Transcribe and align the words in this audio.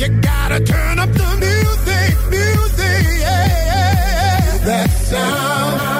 You 0.00 0.08
gotta 0.22 0.60
turn 0.60 0.98
up 0.98 1.12
the 1.12 1.28
music, 1.36 2.30
music, 2.30 3.20
yeah, 3.20 3.46
yeah, 3.68 4.44
yeah. 4.46 4.64
That 4.64 4.90
sound. 4.92 5.99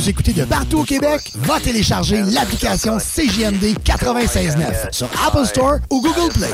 nous 0.00 0.08
écoutez 0.08 0.32
de 0.32 0.44
partout 0.44 0.80
au 0.80 0.84
Québec, 0.84 1.30
va 1.34 1.60
télécharger 1.60 2.22
l'application 2.22 2.96
CJMD 2.96 3.76
96.9 3.84 4.92
sur 4.92 5.08
Apple 5.26 5.44
Store 5.44 5.76
ou 5.90 6.00
Google 6.00 6.32
Play. 6.32 6.48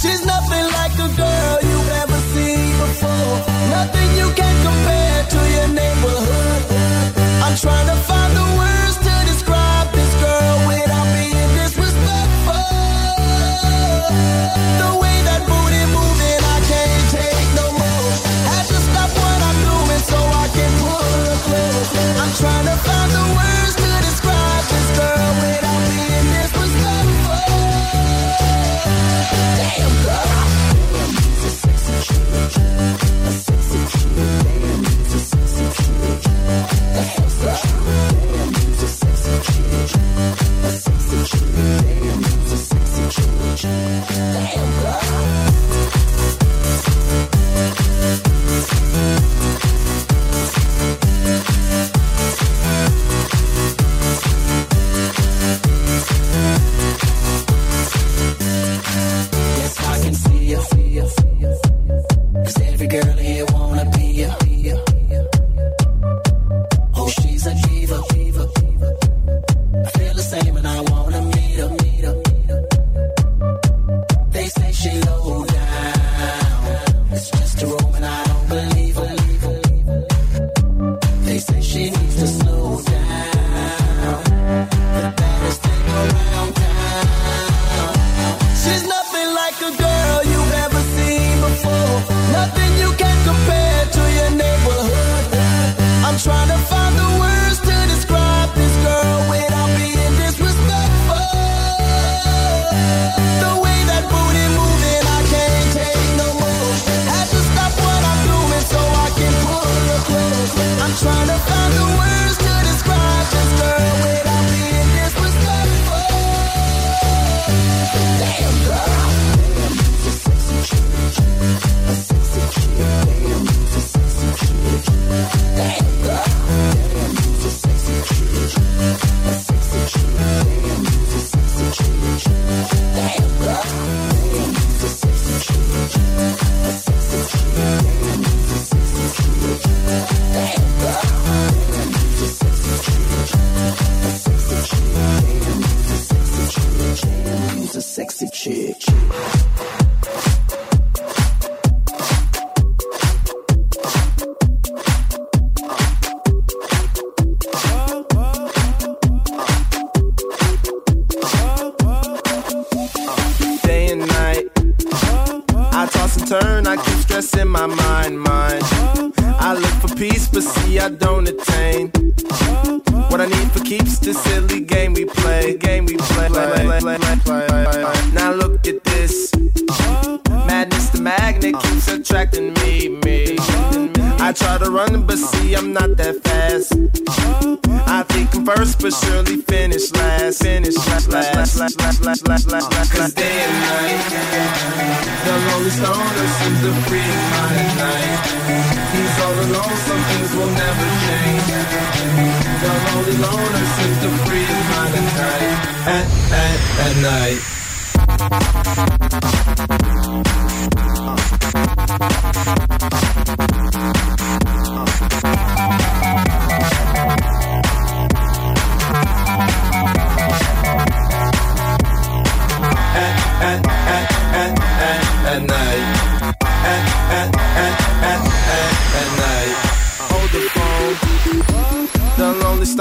She's 0.00 0.24
nothing 0.24 0.66
like 0.78 0.94
a 0.94 1.08
girl 1.14 1.58
you've 1.62 1.90
ever 2.02 2.18
seen 2.32 2.72
before. 2.82 3.36
Nothing 3.68 4.08
you 4.16 4.28
can 4.34 4.54
compare 4.66 5.22
to 5.34 5.40
your 5.56 5.68
neighborhood. 5.68 6.62
I'm 7.44 7.56
trying 7.56 7.86
to 7.86 7.96
find 8.08 8.32
the 8.34 8.46
words 8.58 8.96
to 9.06 9.14
describe 9.30 9.92
this 9.92 10.12
girl 10.24 10.56
without 10.66 11.06
being 11.14 11.50
disrespectful. 11.60 12.66
The 14.82 14.90
way 15.02 15.16
that 15.28 15.40
booty 15.46 15.84
moving, 15.92 16.40
I 16.56 16.58
can't 16.70 17.06
take 17.14 17.48
no 17.60 17.66
more. 17.76 18.10
Had 18.50 18.64
to 18.72 18.78
stop 18.88 19.10
what 19.20 19.40
I'm 19.48 19.58
doing 19.70 20.02
so 20.10 20.18
I 20.18 20.46
can 20.56 20.72
pull 20.82 21.12
her 21.28 21.38
close. 21.46 21.90
I'm 22.22 22.32
trying 22.40 22.66
to 22.72 22.76
find 22.88 23.09
Damn 29.30 30.02
girl. 30.04 30.50
she's 31.22 31.44
a 31.44 32.50
sexy 32.50 32.99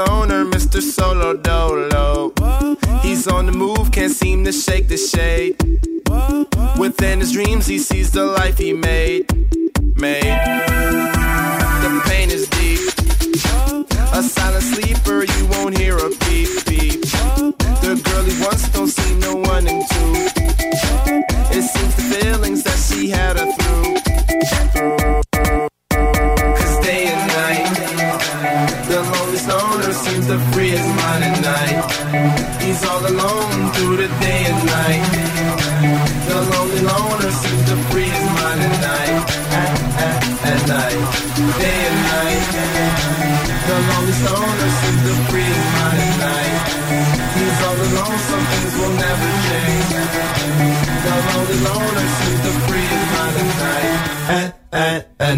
stoner, 0.06 0.46
Mr. 0.46 0.82
Solo 0.82 1.36
Dolo. 1.36 2.32
He's 3.01 3.27
on 3.27 3.48
the 3.48 3.51
move, 3.51 3.91
can't 3.91 4.13
seem 4.13 4.46
to 4.46 4.51
shake 4.53 4.88
the 4.88 4.98
shade. 4.98 5.58
Within 6.79 7.20
his 7.20 7.34
dreams, 7.34 7.68
he 7.68 7.79
sees 7.79 8.12
the 8.12 8.24
life 8.25 8.58
he 8.58 8.72
made. 8.72 9.29
Made. 9.98 10.39
The 11.84 12.01
pain 12.06 12.29
is 12.32 12.48
deep. 12.48 12.79
A 14.13 14.24
silent 14.24 14.63
sleeper, 14.63 15.25
you 15.25 15.46
won't 15.48 15.77
hear 15.77 15.98
a 15.98 16.10
beep 16.24 16.50
beep. 16.65 17.01
The 17.84 18.01
girl 18.06 18.24
he 18.24 18.41
wants 18.41 18.70
don't 18.70 18.88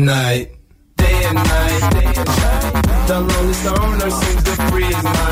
at 0.02 0.06
night. 0.06 0.52
Day 0.98 1.24
and 1.26 1.36
night. 1.36 2.16
The 3.08 3.20
lonely 3.20 3.54
stoner 3.54 4.10
seems 4.10 4.44
to 4.44 4.56
free 4.70 4.90
night. 4.90 5.31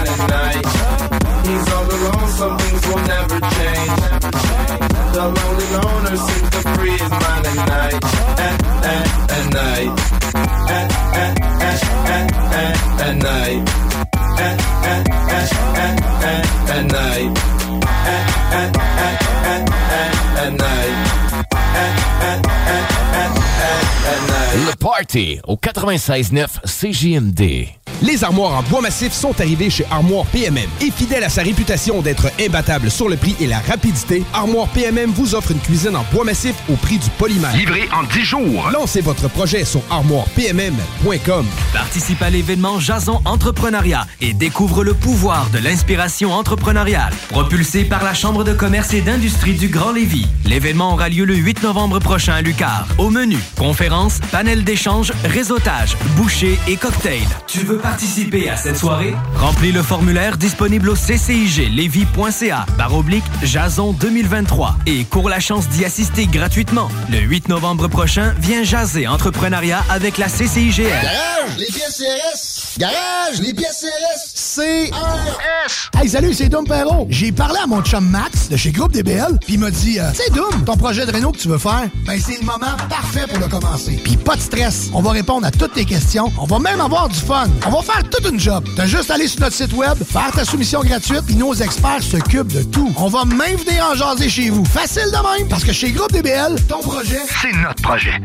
Party 24.99 25.39
au 25.47 25.55
96.9 25.55 26.59
CJMD. 26.65 27.78
Les 28.01 28.23
armoires 28.23 28.53
en 28.53 28.63
bois 28.63 28.81
massif 28.81 29.11
sont 29.11 29.39
arrivées 29.41 29.69
chez 29.69 29.85
Armoire 29.91 30.25
PMM. 30.27 30.69
Et 30.81 30.89
fidèle 30.89 31.23
à 31.23 31.29
sa 31.29 31.41
réputation 31.41 32.01
d'être 32.01 32.31
imbattable 32.39 32.89
sur 32.89 33.09
le 33.09 33.17
prix 33.17 33.35
et 33.41 33.47
la 33.47 33.59
rapidité, 33.59 34.23
Armoire 34.33 34.67
PMM 34.69 35.11
vous 35.11 35.35
offre 35.35 35.51
une 35.51 35.59
cuisine 35.59 35.95
en 35.97 36.05
bois 36.13 36.23
massif 36.23 36.55
au 36.69 36.75
prix 36.75 36.97
du 36.97 37.09
polymère. 37.17 37.53
Livré 37.55 37.89
en 37.91 38.03
10 38.03 38.21
jours. 38.21 38.69
Lancez 38.71 39.01
votre 39.01 39.27
projet 39.27 39.65
sur 39.65 39.81
armoirepmm.com. 39.89 41.45
Participe 41.73 42.21
à 42.21 42.29
l'événement 42.29 42.79
Jason 42.79 43.21
Entrepreneuriat 43.25 44.07
et 44.21 44.33
découvre 44.33 44.83
le 44.85 44.93
pouvoir 44.93 45.49
de 45.49 45.59
l'inspiration 45.59 46.31
entrepreneuriale. 46.31 47.13
Propulsé 47.29 47.83
par 47.83 48.03
la 48.03 48.13
Chambre 48.13 48.45
de 48.45 48.53
commerce 48.53 48.93
et 48.93 49.01
d'industrie 49.01 49.55
du 49.55 49.67
Grand 49.67 49.91
Lévis. 49.91 50.27
L'événement 50.45 50.93
aura 50.93 51.09
lieu 51.09 51.25
le 51.25 51.35
8 51.35 51.63
novembre 51.63 51.99
prochain 51.99 52.33
à 52.33 52.41
Lucar. 52.41 52.88
Au 52.97 53.09
menu, 53.09 53.38
conférences, 53.57 54.19
panel 54.31 54.63
d'échange, 54.63 55.12
réseautage, 55.25 55.97
bouchées 56.15 56.57
et 56.67 56.77
cocktails. 56.77 57.27
Tu 57.47 57.59
veux 57.59 57.77
participer 57.89 58.47
à 58.52 58.56
cette 58.56 58.78
soirée? 58.78 59.15
Remplis 59.36 59.71
le 59.71 59.82
formulaire 59.82 60.38
disponible 60.38 60.89
au 60.89 60.95
cciglevy.ca 60.95 62.67
barre 62.78 62.93
oblique 62.93 63.23
Jason 63.41 63.93
2023 63.93 64.78
et 64.86 65.06
cours 65.06 65.28
la 65.28 65.39
chance 65.39 65.67
d'y 65.69 65.86
assister 65.86 66.28
gratuitement. 66.28 66.88
Le 67.10 67.17
8 67.17 67.49
novembre 67.49 67.88
prochain, 67.88 68.36
viens 68.39 68.62
jaser 68.63 69.08
entrepreneuriat 69.08 69.84
avec 69.89 70.19
la 70.19 70.28
CCIGL. 70.28 70.84
Garage, 70.84 71.58
les 71.58 71.65
pièces 71.65 71.97
CRS. 71.97 72.78
Garage, 72.78 73.39
les 73.41 73.54
pièces 73.56 73.84
CRS. 73.84 74.56
CRS. 74.56 75.89
Hey, 75.99 76.10
salut, 76.10 76.34
c'est 76.34 76.49
Dom 76.49 76.65
Perrault. 76.65 77.08
J'ai 77.10 77.32
parlé 77.32 77.58
à 77.63 77.67
mon 77.67 77.82
chum 77.82 78.08
Max 78.08 78.49
de 78.49 78.56
chez 78.56 78.71
Groupe 78.71 78.91
DBL, 78.91 79.39
puis 79.41 79.56
il 79.56 79.60
m'a 79.60 79.71
dit, 79.71 79.99
euh, 79.99 80.12
tu 80.12 80.17
sais, 80.17 80.30
Dom, 80.32 80.63
ton 80.63 80.78
projet 80.78 81.06
de 81.06 81.12
réno 81.12 81.32
que 81.32 81.38
tu 81.38 81.47
veux 81.47 81.58
faire, 81.58 81.89
ben 82.06 82.19
c'est 82.19 82.39
le 82.39 82.45
moment 82.45 82.78
parfait 82.88 83.25
pour 83.28 83.39
le 83.39 83.47
commencer. 83.47 83.99
Puis 84.04 84.15
pas 84.15 84.36
de 84.36 84.41
stress. 84.41 84.89
On 84.93 85.02
va 85.02 85.12
répondre 85.12 85.45
à 85.47 85.52
toutes 85.52 85.73
tes 85.73 85.86
questions. 85.86 86.32
On 86.39 86.45
va 86.45 86.60
même 86.60 86.80
avoir 86.82 87.10
du 87.10 87.19
fun. 87.19 87.47
On 87.65 87.69
va 87.71 87.78
faire 87.81 88.03
toute 88.09 88.29
une 88.31 88.39
job. 88.39 88.63
T'as 88.75 88.85
juste 88.85 89.11
à 89.11 89.15
aller 89.15 89.27
sur 89.27 89.41
notre 89.41 89.55
site 89.55 89.73
web, 89.73 89.97
faire 90.03 90.31
ta 90.31 90.45
soumission 90.45 90.81
gratuite, 90.81 91.23
puis 91.25 91.35
nos 91.35 91.53
experts 91.53 92.03
s'occupent 92.03 92.53
de 92.53 92.63
tout. 92.63 92.93
On 92.97 93.07
va 93.07 93.25
même 93.25 93.57
venir 93.57 93.85
en 93.91 93.95
jaser 93.95 94.29
chez 94.29 94.49
vous. 94.49 94.65
Facile 94.65 95.05
de 95.11 95.37
même, 95.39 95.47
parce 95.47 95.63
que 95.63 95.71
chez 95.73 95.91
Groupe 95.91 96.11
DBL, 96.11 96.55
ton 96.67 96.79
projet, 96.79 97.19
C'est 97.41 97.53
notre 97.53 97.81
projet. 97.81 98.21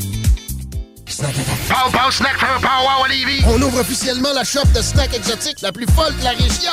Pow 1.07 1.91
Pow 1.93 2.11
Snack 2.11 2.39
Pow 2.39 2.83
Wow 2.83 3.05
à 3.05 3.09
Lévis. 3.09 3.43
On 3.47 3.61
ouvre 3.61 3.81
officiellement 3.81 4.33
la 4.33 4.43
shop 4.43 4.65
de 4.75 4.81
snacks 4.81 5.15
exotiques 5.15 5.61
la 5.61 5.71
plus 5.71 5.87
folle 5.95 6.17
de 6.19 6.25
la 6.25 6.31
région. 6.31 6.73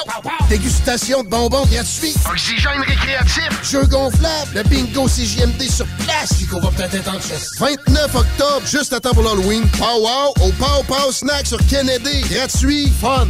Dégustation 0.50 1.24
de 1.24 1.30
bonbons 1.30 1.66
gratuits. 1.66 2.16
Oxygène 2.30 2.82
récréatif. 2.88 3.50
Jeux 3.70 3.86
gonflables. 3.86 4.52
Le 4.56 4.64
bingo 4.64 5.08
CJMD 5.08 5.62
sur 5.70 5.86
place. 6.06 6.34
Qu'on 6.50 6.62
va 6.62 6.70
peut-être 6.72 6.96
être 6.96 7.14
en 7.14 7.20
chest. 7.20 7.60
29 7.60 8.16
octobre, 8.16 8.62
juste 8.66 8.94
à 8.94 9.00
temps 9.00 9.14
pour 9.14 9.24
l'Halloween. 9.24 9.68
Pow 9.78 10.00
Wow 10.00 10.48
au 10.48 10.52
Pow 10.54 10.84
Pow 10.88 11.12
Snack 11.12 11.46
sur 11.46 11.60
Kennedy. 11.68 12.22
Gratuit. 12.30 12.92
Fun. 13.02 13.28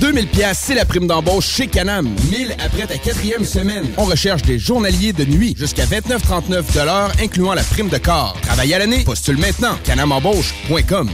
2000 0.00 0.26
pièces, 0.28 0.58
c'est 0.62 0.74
la 0.74 0.84
prime 0.84 1.06
d'embauche 1.06 1.46
chez 1.46 1.66
Canam. 1.66 2.08
1000 2.30 2.56
après 2.64 2.86
ta 2.86 2.96
quatrième 2.96 3.44
semaine. 3.44 3.86
On 3.98 4.04
recherche 4.04 4.42
des 4.42 4.58
journaliers 4.58 5.12
de 5.12 5.24
nuit 5.24 5.54
jusqu'à 5.56 5.84
29,39 5.84 6.74
de 6.74 6.80
l'heure, 6.80 7.12
incluant 7.22 7.54
la 7.54 7.62
prime 7.62 7.88
de 7.88 7.98
corps. 7.98 8.36
Travaille 8.42 8.72
à 8.74 8.78
l'année, 8.78 9.04
postule 9.04 9.36
maintenant. 9.36 9.76
canamembauche.com. 9.84 11.10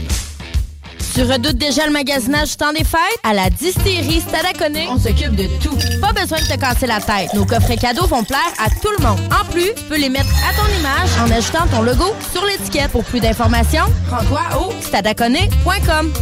Tu 1.13 1.23
redoutes 1.23 1.57
déjà 1.57 1.85
le 1.85 1.91
magasinage 1.91 2.51
du 2.51 2.55
temps 2.57 2.71
des 2.71 2.83
fêtes? 2.83 2.99
À 3.23 3.33
la 3.33 3.49
distillerie 3.49 4.21
Stadaconé, 4.21 4.87
on 4.89 4.99
s'occupe 4.99 5.35
de 5.35 5.47
tout. 5.61 5.75
Pas 5.99 6.13
besoin 6.13 6.37
de 6.39 6.45
te 6.45 6.59
casser 6.59 6.85
la 6.85 7.01
tête. 7.01 7.33
Nos 7.33 7.45
coffrets 7.45 7.77
cadeaux 7.77 8.05
vont 8.05 8.23
plaire 8.23 8.53
à 8.63 8.69
tout 8.69 8.89
le 8.99 9.03
monde. 9.03 9.19
En 9.31 9.51
plus, 9.51 9.73
tu 9.75 9.83
peux 9.89 9.97
les 9.97 10.09
mettre 10.09 10.29
à 10.47 10.53
ton 10.53 10.67
image 10.79 11.09
en 11.19 11.35
ajoutant 11.35 11.67
ton 11.71 11.81
logo 11.81 12.13
sur 12.31 12.45
l'étiquette. 12.45 12.91
Pour 12.91 13.03
plus 13.03 13.19
d'informations, 13.19 13.85
rends-toi 14.09 14.41
au 14.61 14.71
stadaconé.com. 14.81 16.13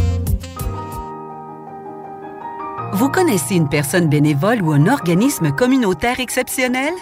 Vous 2.96 3.10
connaissez 3.10 3.56
une 3.56 3.68
personne 3.68 4.08
bénévole 4.08 4.62
ou 4.62 4.72
un 4.72 4.86
organisme 4.86 5.52
communautaire 5.52 6.18
exceptionnel? 6.18 6.94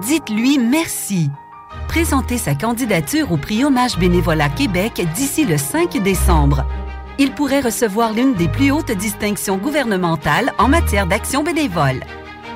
Dites-lui 0.00 0.58
merci. 0.58 1.30
Présentez 1.86 2.38
sa 2.38 2.56
candidature 2.56 3.30
au 3.30 3.36
prix 3.36 3.64
Hommage 3.64 3.96
Bénévolat 3.98 4.48
Québec 4.48 5.00
d'ici 5.14 5.44
le 5.44 5.58
5 5.58 6.02
décembre. 6.02 6.64
Il 7.20 7.30
pourrait 7.34 7.60
recevoir 7.60 8.12
l'une 8.12 8.34
des 8.34 8.48
plus 8.48 8.72
hautes 8.72 8.90
distinctions 8.90 9.58
gouvernementales 9.58 10.52
en 10.58 10.66
matière 10.66 11.06
d'action 11.06 11.44
bénévole. 11.44 12.00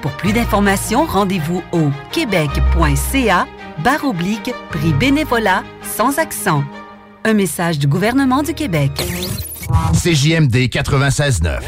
Pour 0.02 0.10
plus 0.16 0.32
d'informations, 0.32 1.04
rendez-vous 1.04 1.62
au 1.70 1.90
québec.ca 2.10 3.46
barre 3.84 4.04
oblique 4.04 4.52
prix 4.70 4.92
bénévolat 4.92 5.62
sans 5.82 6.18
accent. 6.18 6.64
Un 7.22 7.34
message 7.34 7.78
du 7.78 7.86
gouvernement 7.86 8.42
du 8.42 8.54
Québec. 8.54 8.90
CJMD 9.92 10.68
96.9. 10.68 11.60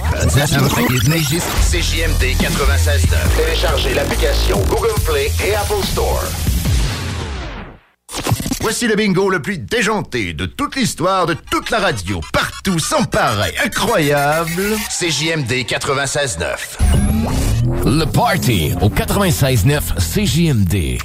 CJMD 1.71 2.37
96.9. 2.41 3.17
Téléchargez 3.37 3.95
l'application 3.95 4.59
Google 4.69 4.95
Play 5.05 5.31
et 5.47 5.55
Apple 5.55 5.85
Store. 5.85 6.25
Voici 8.61 8.87
le 8.87 8.97
bingo 8.97 9.31
le 9.31 9.41
plus 9.41 9.59
déjanté 9.59 10.33
de 10.35 10.47
toute 10.47 10.77
l'histoire 10.77 11.27
de 11.27 11.35
toute 11.35 11.71
la 11.71 11.79
radio. 11.79 12.21
Partout, 12.33 12.79
sans 12.79 13.05
pareil, 13.05 13.55
incroyable. 13.65 14.77
CJMD 14.91 15.65
96.9. 15.65 16.79
Le 17.85 18.05
Party 18.05 18.73
au 18.81 18.91
96.9 18.91 19.81
CJMD. 19.99 20.99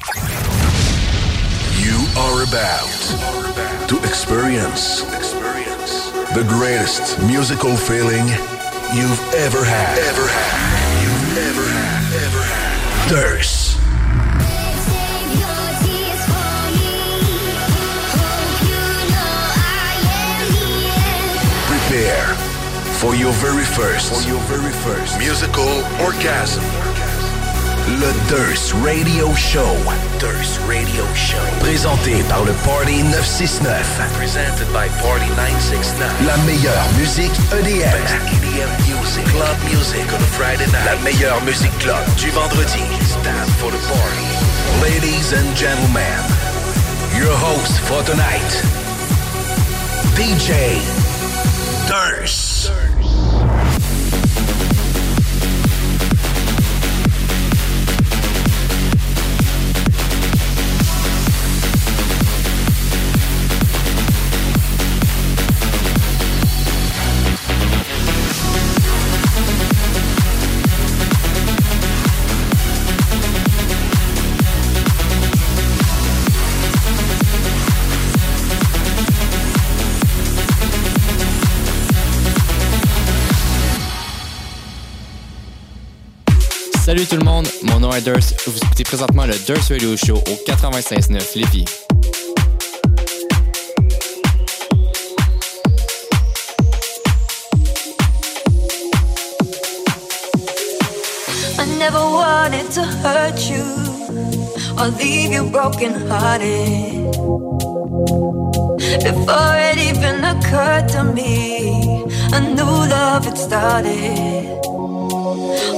You 1.80 2.00
are 2.18 2.42
about 2.42 3.88
to 3.88 3.98
experience 4.06 5.04
the 6.34 6.44
greatest 6.46 7.22
musical 7.28 7.78
feeling 7.78 8.26
you've 8.96 9.22
ever 9.36 9.64
had. 9.64 10.00
Ever 10.00 10.28
had. 10.28 11.04
You've 11.04 11.38
ever 11.38 11.62
had. 11.62 12.14
Ever 12.26 12.42
had. 12.42 13.10
Thirst. 13.10 13.78
Prepare 21.68 22.34
for 22.98 23.14
your 23.16 23.34
very 23.34 23.64
first, 23.64 24.24
for 24.24 24.28
your 24.28 24.40
very 24.42 24.74
first 24.82 25.20
musical 25.20 25.84
orgasm. 26.02 26.93
Le 27.88 28.14
Durst 28.30 28.74
Radio 28.84 29.34
Show. 29.36 29.76
Durst 30.20 30.60
Radio 30.68 31.04
Show. 31.16 31.38
Présenté 31.60 32.24
par 32.30 32.44
le 32.46 32.54
Party 32.64 33.04
969. 33.04 33.68
Presented 34.18 34.68
by 34.72 34.88
Party 35.02 35.28
969. 35.36 36.10
La 36.26 36.38
meilleure 36.46 36.88
musique 36.98 37.36
EDM. 37.52 37.92
EDM 38.40 38.72
music. 38.88 39.26
Club 39.26 39.58
music 39.70 40.06
on 40.14 40.22
a 40.22 40.30
Friday 40.32 40.66
night. 40.72 40.86
La 40.86 40.96
meilleure 41.04 41.42
musique 41.44 41.78
club 41.80 42.04
du 42.18 42.30
vendredi. 42.32 42.84
Time 43.24 43.50
for 43.60 43.72
the 43.72 43.80
party. 43.92 44.34
Ladies 44.82 45.34
and 45.34 45.56
gentlemen, 45.56 46.20
your 47.18 47.36
host 47.36 47.80
for 47.82 48.02
tonight, 48.04 48.64
DJ 50.16 50.80
Durst. 51.88 52.72
Salut 86.86 87.06
tout 87.06 87.16
le 87.16 87.24
monde, 87.24 87.48
mon 87.62 87.80
nom 87.80 87.94
est 87.94 88.02
Durst. 88.02 88.36
Vous 88.46 88.58
écoutez 88.58 88.84
présentement 88.84 89.26
le 89.26 89.36
Durst 89.48 89.70
Radio 89.70 89.96
Show 89.96 90.16
au 90.18 90.52
96.9 90.52 91.40
Lévis. 91.40 91.64
I 101.58 101.66
never 101.80 102.00
wanted 102.00 102.70
to 102.72 102.82
hurt 103.02 103.40
you 103.50 103.64
or 104.78 104.90
leave 105.00 105.32
you 105.32 105.50
broken 105.50 105.94
hearted. 106.10 107.14
Before 109.06 109.56
it 109.56 109.78
even 109.78 110.26
occurred 110.26 110.90
to 110.90 111.04
me, 111.06 112.04
I 112.34 112.42
knew 112.42 112.66
love 112.66 113.24
had 113.24 113.38
started. 113.38 114.50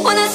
When 0.03 0.17
I 0.17 0.27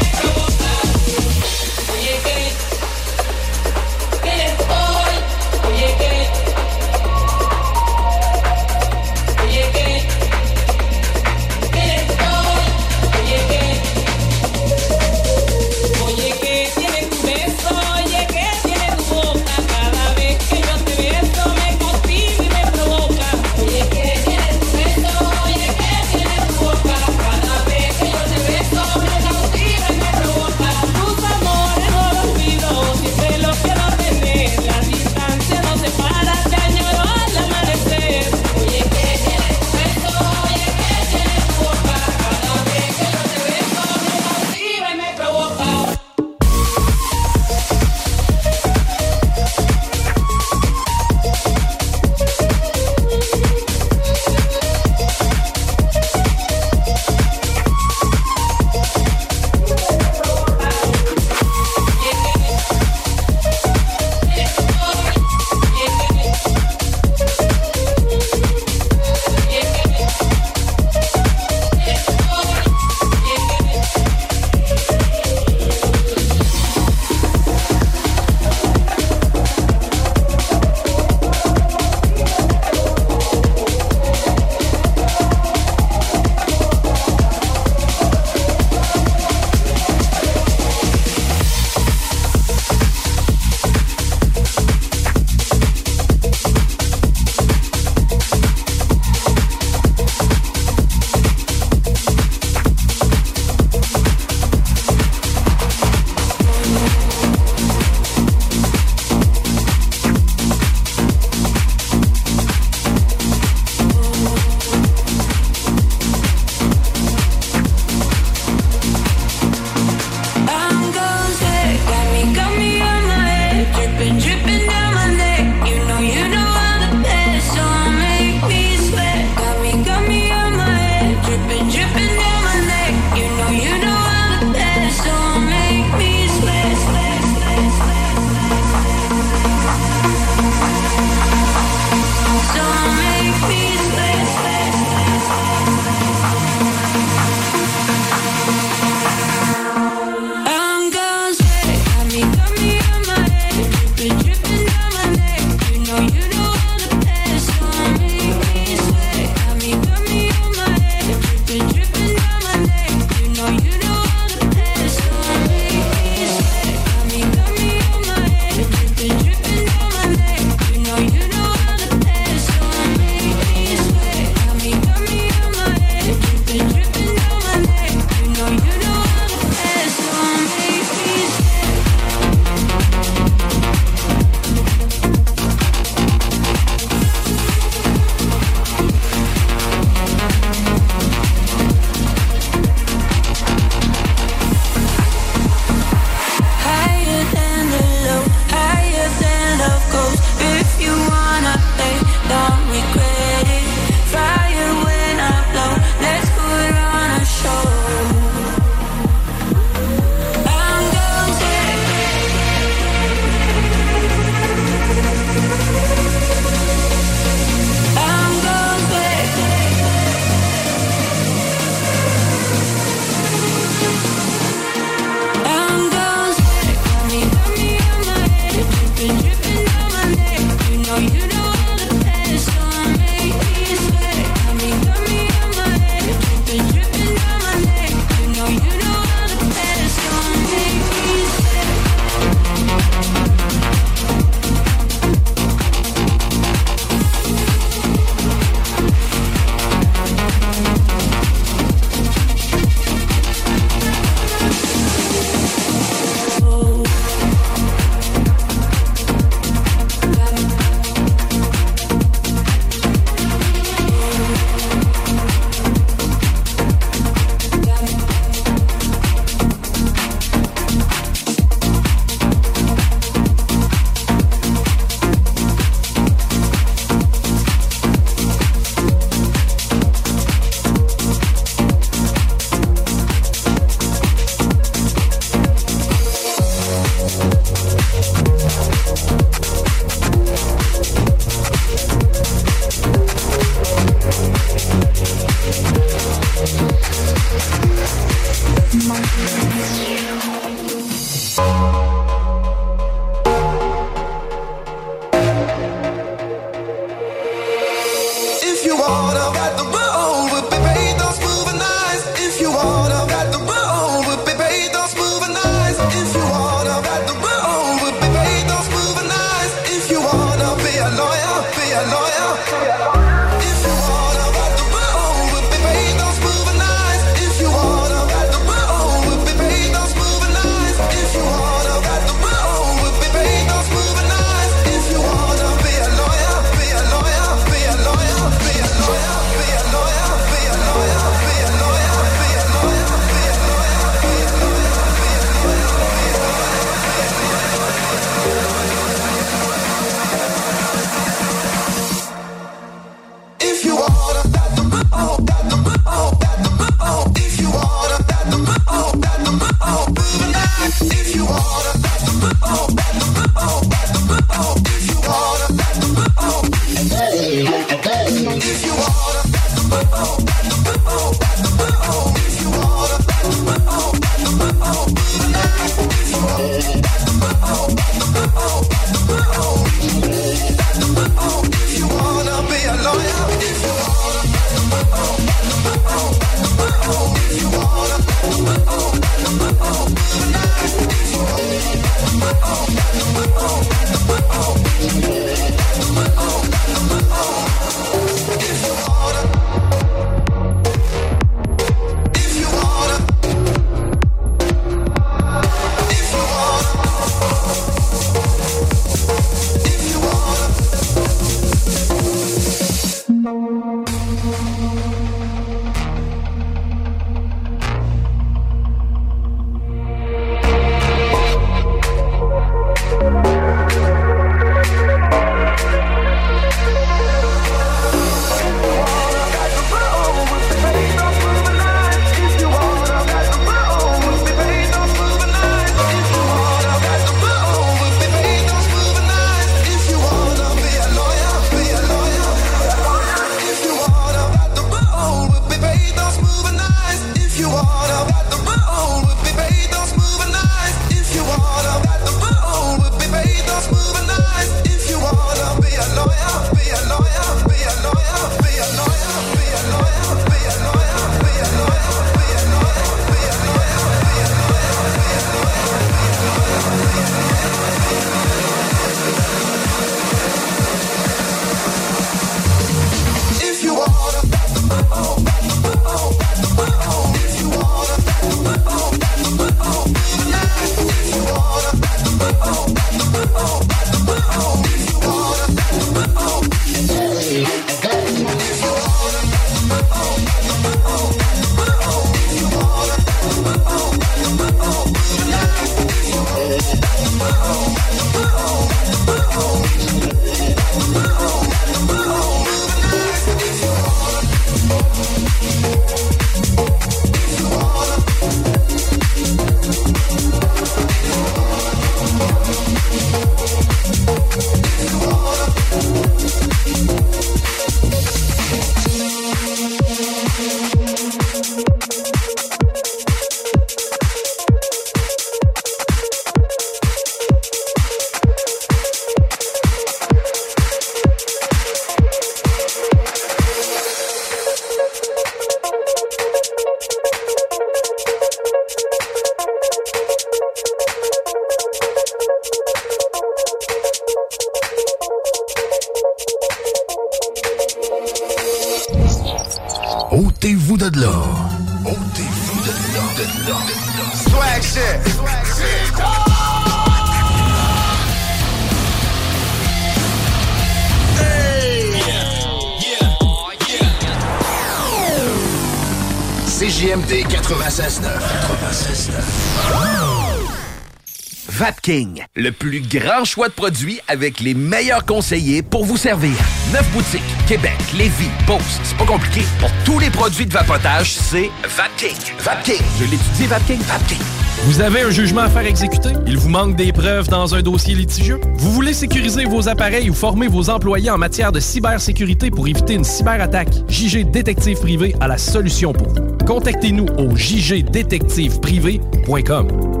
Vapking, 571.83 572.23
le 572.35 572.51
plus 572.51 572.81
grand 572.81 573.25
choix 573.25 573.47
de 573.47 573.53
produits 573.53 573.99
avec 574.07 574.39
les 574.39 574.53
meilleurs 574.53 575.03
conseillers 575.03 575.63
pour 575.63 575.83
vous 575.83 575.97
servir. 575.97 576.35
Neuf 576.71 576.87
boutiques, 576.91 577.23
Québec, 577.47 577.73
Lévis, 577.97 578.29
Beauce, 578.45 578.79
c'est 578.83 578.95
pas 578.97 579.05
compliqué. 579.05 579.41
Pour 579.59 579.71
tous 579.83 579.97
les 579.97 580.11
produits 580.11 580.45
de 580.45 580.53
vapotage, 580.53 581.11
c'est 581.11 581.49
Vapking. 581.63 582.15
Vapking, 582.39 582.83
je 582.99 583.05
l'étudie, 583.05 583.47
Vapking, 583.47 583.79
Vapking. 583.79 584.19
Vous 584.65 584.79
avez 584.79 585.01
un 585.01 585.09
jugement 585.09 585.41
à 585.41 585.49
faire 585.49 585.65
exécuter? 585.65 586.11
Il 586.27 586.37
vous 586.37 586.49
manque 586.49 586.75
des 586.75 586.93
preuves 586.93 587.29
dans 587.29 587.55
un 587.55 587.63
dossier 587.63 587.95
litigieux? 587.95 588.39
Vous 588.57 588.73
voulez 588.73 588.93
sécuriser 588.93 589.45
vos 589.45 589.67
appareils 589.67 590.11
ou 590.11 590.13
former 590.13 590.47
vos 590.47 590.69
employés 590.69 591.09
en 591.09 591.17
matière 591.17 591.51
de 591.51 591.59
cybersécurité 591.59 592.51
pour 592.51 592.67
éviter 592.67 592.93
une 592.93 593.03
cyberattaque? 593.03 593.73
JG 593.87 594.29
Détective 594.29 594.79
Privé 594.79 595.15
a 595.19 595.27
la 595.27 595.39
solution 595.39 595.93
pour 595.93 596.09
vous. 596.09 596.37
Contactez-nous 596.45 597.07
au 597.17 597.35
jgdétectiveprivé.com. 597.35 600.00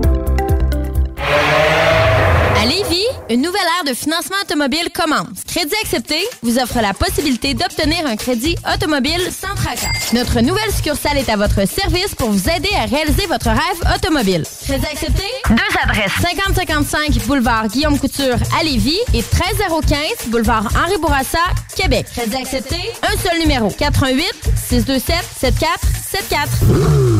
de 3.85 3.93
financement 3.93 4.35
automobile 4.43 4.89
commence. 4.93 5.43
Crédit 5.47 5.73
accepté 5.83 6.17
vous 6.43 6.57
offre 6.59 6.79
la 6.81 6.93
possibilité 6.93 7.53
d'obtenir 7.53 8.05
un 8.05 8.15
crédit 8.15 8.55
automobile 8.73 9.21
sans 9.31 9.53
tracas. 9.55 9.87
Notre 10.13 10.41
nouvelle 10.41 10.71
succursale 10.71 11.17
est 11.17 11.29
à 11.29 11.35
votre 11.37 11.67
service 11.67 12.13
pour 12.15 12.29
vous 12.29 12.49
aider 12.49 12.69
à 12.77 12.85
réaliser 12.85 13.25
votre 13.27 13.49
rêve 13.49 13.95
automobile. 13.95 14.43
Crédit 14.63 14.85
accepté? 14.85 15.23
Deux 15.49 15.77
adresses. 15.83 16.11
5055 16.21 17.25
boulevard 17.25 17.67
Guillaume 17.67 17.97
Couture 17.99 18.37
à 18.59 18.63
Lévis 18.63 18.99
et 19.13 19.23
13015 19.23 20.27
boulevard 20.27 20.67
Henri 20.75 20.97
Bourassa, 20.99 21.39
Québec. 21.75 22.05
Crédit 22.15 22.35
accepté? 22.37 22.77
Un 23.03 23.17
seul 23.17 23.39
numéro. 23.39 23.69
88 23.69 24.25
627 24.69 25.15
7474. 25.39 27.10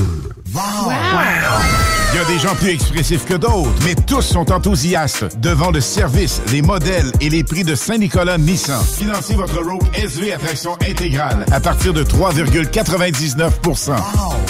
Il 0.54 2.18
y 2.18 2.20
a 2.20 2.26
des 2.26 2.40
gens 2.40 2.54
plus 2.56 2.72
expressifs 2.72 3.24
que 3.26 3.36
d'autres, 3.36 3.72
mais 3.86 3.96
tous 3.96 4.22
sont 4.22 4.52
enthousiastes 4.52 5.38
devant 5.40 5.72
le 5.72 5.80
service, 5.80 6.42
les 6.52 6.62
modèles 6.62 7.10
et 7.22 7.30
les 7.30 7.42
prix 7.46 7.64
de 7.64 7.74
Saint-Nicolas 7.74 8.38
Nissan. 8.38 8.82
Financez 8.98 9.36
votre 9.36 9.64
Rogue 9.64 9.84
SV 9.94 10.34
à 10.34 10.38
traction 10.38 10.74
intégrale 10.86 11.46
à 11.54 11.62
partir 11.62 11.94
de 11.94 12.04
3,99% 12.04 13.92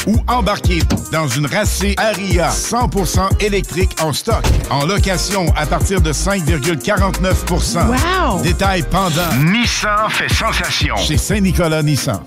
ou 0.07 0.15
embarquez 0.27 0.79
dans 1.11 1.27
une 1.27 1.45
racée 1.45 1.93
Aria 1.97 2.49
100% 2.49 3.43
électrique 3.43 3.95
en 4.01 4.11
stock, 4.11 4.43
en 4.71 4.85
location 4.87 5.53
à 5.55 5.67
partir 5.67 6.01
de 6.01 6.11
5,49% 6.11 7.77
Wow! 7.87 8.41
Détail 8.41 8.83
pendant. 8.89 9.35
Nissan 9.39 10.09
fait 10.09 10.33
sensation. 10.33 10.95
Chez 10.97 11.17
Saint-Nicolas 11.17 11.83
Nissan. 11.83 12.21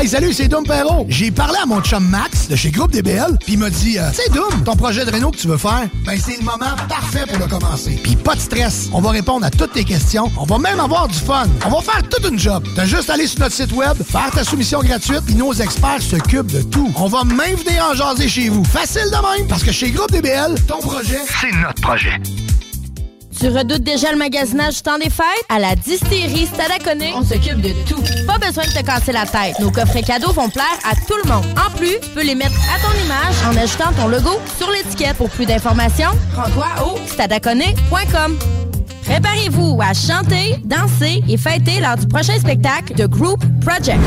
Hey, 0.00 0.06
salut, 0.06 0.32
c'est 0.32 0.46
Dom 0.46 0.62
Perrault. 0.62 1.06
J'ai 1.08 1.32
parlé 1.32 1.58
à 1.60 1.66
mon 1.66 1.80
chum 1.80 2.06
Max 2.08 2.46
de 2.46 2.54
chez 2.54 2.70
Groupe 2.70 2.92
DBL, 2.92 3.36
puis 3.40 3.54
il 3.54 3.58
m'a 3.58 3.68
dit, 3.68 3.98
euh, 3.98 4.08
c'est 4.12 4.32
Dom, 4.32 4.62
ton 4.64 4.76
projet 4.76 5.04
de 5.04 5.10
réno 5.10 5.32
que 5.32 5.38
tu 5.38 5.48
veux 5.48 5.56
faire, 5.56 5.88
ben 6.06 6.16
c'est 6.24 6.38
le 6.38 6.44
moment 6.44 6.76
parfait 6.88 7.24
pour 7.26 7.36
le 7.36 7.48
commencer. 7.48 7.98
Puis 8.00 8.14
pas 8.14 8.36
de 8.36 8.40
stress, 8.40 8.90
on 8.92 9.00
va 9.00 9.10
répondre 9.10 9.44
à 9.44 9.50
toutes 9.50 9.72
tes 9.72 9.82
questions, 9.82 10.30
on 10.38 10.44
va 10.44 10.56
même 10.58 10.78
avoir 10.78 11.08
du 11.08 11.18
fun. 11.18 11.48
On 11.66 11.70
va 11.70 11.80
faire 11.80 12.00
toute 12.08 12.30
une 12.30 12.38
job. 12.38 12.64
T'as 12.76 12.84
juste 12.84 13.10
à 13.10 13.14
aller 13.14 13.26
sur 13.26 13.40
notre 13.40 13.56
site 13.56 13.72
web, 13.72 13.96
faire 14.08 14.30
ta 14.30 14.44
soumission 14.44 14.82
gratuite, 14.82 15.22
puis 15.26 15.34
nos 15.34 15.52
experts 15.52 16.02
s'occupent 16.02 16.52
de 16.52 16.62
tout. 16.62 16.92
On 16.94 17.08
va 17.08 17.24
même 17.24 17.56
venir 17.56 17.84
en 17.90 17.94
jaser 17.94 18.28
chez 18.28 18.50
vous. 18.50 18.62
Facile 18.62 19.06
de 19.06 19.36
même, 19.38 19.48
parce 19.48 19.64
que 19.64 19.72
chez 19.72 19.90
Groupe 19.90 20.12
DBL, 20.12 20.54
ton 20.68 20.78
projet, 20.78 21.18
c'est 21.40 21.50
notre 21.60 21.82
projet. 21.82 22.20
Tu 23.38 23.48
redoutes 23.48 23.84
déjà 23.84 24.10
le 24.10 24.18
magasinage 24.18 24.76
du 24.76 24.82
temps 24.82 24.98
des 24.98 25.10
fêtes? 25.10 25.44
À 25.48 25.60
la 25.60 25.76
distillerie 25.76 26.46
Stadaconé, 26.46 27.12
on 27.14 27.22
s'occupe 27.24 27.60
de 27.60 27.70
tout. 27.88 28.02
Pas 28.26 28.38
besoin 28.38 28.64
de 28.64 28.70
te 28.70 28.84
casser 28.84 29.12
la 29.12 29.26
tête. 29.26 29.60
Nos 29.60 29.70
coffrets 29.70 30.02
cadeaux 30.02 30.32
vont 30.32 30.48
plaire 30.48 30.64
à 30.84 30.96
tout 30.96 31.14
le 31.22 31.30
monde. 31.30 31.44
En 31.56 31.70
plus, 31.76 32.00
tu 32.02 32.08
peux 32.14 32.24
les 32.24 32.34
mettre 32.34 32.56
à 32.74 32.80
ton 32.80 32.92
image 33.04 33.36
en 33.46 33.56
ajoutant 33.56 33.92
ton 33.96 34.08
logo 34.08 34.40
sur 34.58 34.68
l'étiquette. 34.72 35.16
Pour 35.16 35.30
plus 35.30 35.46
d'informations, 35.46 36.10
rends-toi 36.34 36.66
au 36.84 36.98
stadaconé.com. 37.06 38.38
Préparez-vous 39.04 39.78
à 39.80 39.94
chanter, 39.94 40.56
danser 40.64 41.22
et 41.28 41.36
fêter 41.36 41.80
lors 41.80 41.96
du 41.96 42.08
prochain 42.08 42.38
spectacle 42.40 42.94
de 42.94 43.06
Group 43.06 43.40
Project. 43.64 44.00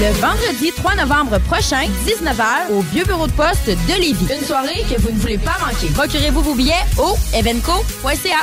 Le 0.00 0.12
vendredi 0.20 0.72
3 0.76 0.94
novembre 0.96 1.38
prochain, 1.40 1.82
19h, 2.06 2.72
au 2.72 2.80
Vieux 2.80 3.04
Bureau 3.04 3.26
de 3.26 3.32
Poste 3.32 3.66
de 3.68 4.00
Lévis. 4.00 4.26
Une 4.34 4.44
soirée 4.44 4.82
que 4.90 5.00
vous 5.00 5.10
ne 5.12 5.18
voulez 5.18 5.38
pas 5.38 5.56
manquer. 5.60 5.88
Procurez-vous 5.94 6.42
vos 6.42 6.54
billets 6.54 6.72
au 6.98 7.14
evenco.ca. 7.34 8.38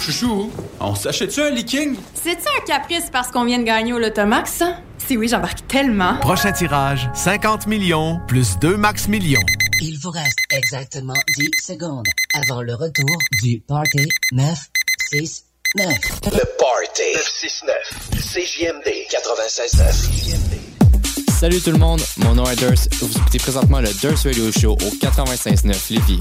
Chouchou, 0.00 0.50
on 0.80 0.94
s'achète-tu 0.94 1.40
un 1.40 1.50
leaking? 1.50 1.96
C'est-tu 2.14 2.42
un 2.58 2.64
caprice 2.66 3.08
parce 3.12 3.28
qu'on 3.28 3.44
vient 3.44 3.58
de 3.58 3.64
gagner 3.64 3.92
au 3.92 3.98
Lotomax, 3.98 4.50
ça? 4.52 4.76
Si 4.98 5.16
oui, 5.16 5.28
j'embarque 5.28 5.66
tellement. 5.66 6.16
Prochain 6.18 6.52
tirage, 6.52 7.08
50 7.14 7.66
millions 7.66 8.20
plus 8.26 8.58
2 8.58 8.76
max 8.76 9.08
millions. 9.08 9.40
Il 9.80 9.98
vous 9.98 10.10
reste 10.10 10.38
exactement 10.50 11.14
10 11.38 11.48
secondes 11.64 12.06
avant 12.34 12.62
le 12.62 12.74
retour 12.74 13.16
du 13.42 13.60
Party 13.66 14.08
969. 14.32 16.57
Party 16.68 17.16
969. 17.16 18.12
CJMD 18.12 19.08
96.9. 19.08 21.32
Salut 21.40 21.62
tout 21.62 21.70
le 21.70 21.78
monde, 21.78 22.02
mon 22.18 22.34
nom 22.34 22.44
est 22.44 22.56
Durst. 22.56 22.94
Vous 22.96 23.10
écoutez 23.16 23.38
présentement 23.38 23.80
le 23.80 23.88
Durst 23.88 24.24
Radio 24.24 24.52
Show 24.52 24.72
au 24.72 24.76
96.9 24.76 25.94
Lévis. 25.94 26.18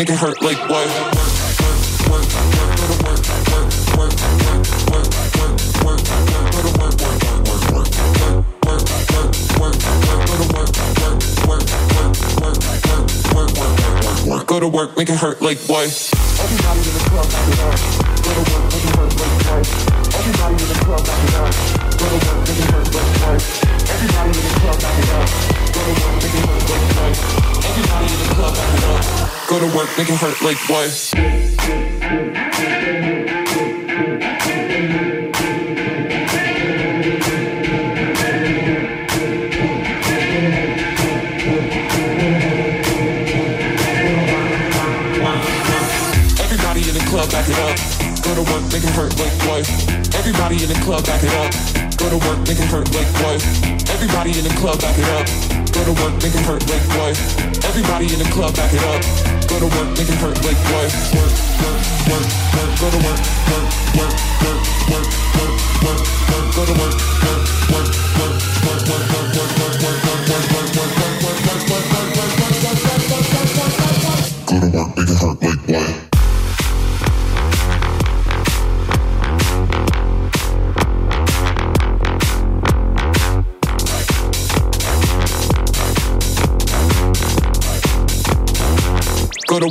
make 0.00 0.08
it 0.08 0.18
hurt 0.18 0.40
like 0.40 0.56
what? 0.70 1.10
Go 14.46 14.58
to 14.58 14.66
work, 14.66 14.96
make 14.96 15.08
it 15.08 15.16
hurt. 15.16 15.29
like 30.50 30.90
the 47.00 47.10
club, 47.10 47.30
back 47.30 47.48
it 47.48 47.58
up. 47.58 47.76
Go 48.24 48.34
to 48.34 48.42
work, 48.50 48.62
make 48.72 48.82
it 48.82 48.90
hurt 48.90 49.14
like 49.18 49.36
boy. 49.46 49.62
Everybody 50.18 50.62
in 50.62 50.68
the 50.68 50.80
club, 50.82 51.06
back 51.06 51.22
it 51.22 51.32
up. 51.38 51.54
Go 51.96 52.10
to 52.10 52.18
work, 52.26 52.38
make 52.48 52.58
it 52.58 52.66
hurt 52.66 52.90
like 52.94 53.10
boy. 53.22 53.38
Everybody 53.94 54.30
in 54.38 54.44
the 54.44 54.54
club, 54.58 54.80
back 54.80 54.98
it 54.98 55.08
up. 55.14 55.26
Go 55.72 55.84
to 55.84 55.94
work, 56.02 56.14
make 56.22 56.34
it 56.34 56.42
hurt 56.42 56.66
like 56.68 56.86
boy. 56.98 57.14
Everybody 57.68 58.12
in 58.12 58.18
the 58.18 58.30
club, 58.32 58.56
back 58.56 58.72
it 58.74 58.82
up 58.82 59.29
go 59.50 59.58
to 59.58 59.66
work, 59.66 59.88
make 59.98 60.08
it 60.08 60.14
hurt 60.14 60.36
like 60.44 60.60
life. 60.70 60.94
Work, 61.12 61.34
work, 61.58 61.82
work, 62.06 62.26
work, 62.54 62.70
go 62.78 62.90
to 62.90 62.98
work, 63.06 63.20
work, 63.50 63.66
work, 63.98 64.14
work, 64.46 64.62
work, 64.90 65.06
work, 65.34 65.58
work, 65.82 66.00
work, 66.30 66.54
go 66.54 66.66
to 66.66 66.72
work, 66.80 66.94
work. 67.24 67.59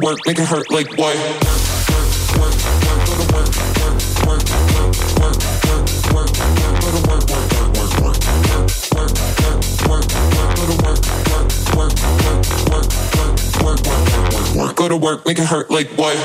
work, 0.10 0.20
make 0.26 0.40
it 0.40 0.48
hurt 0.48 0.72
like 0.72 0.98
what? 0.98 1.16
Go 14.76 14.88
to 14.88 14.96
work, 14.96 15.26
make 15.26 15.38
it 15.38 15.46
hurt 15.46 15.70
like 15.70 15.90
what? 15.98 16.16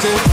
do 0.00 0.31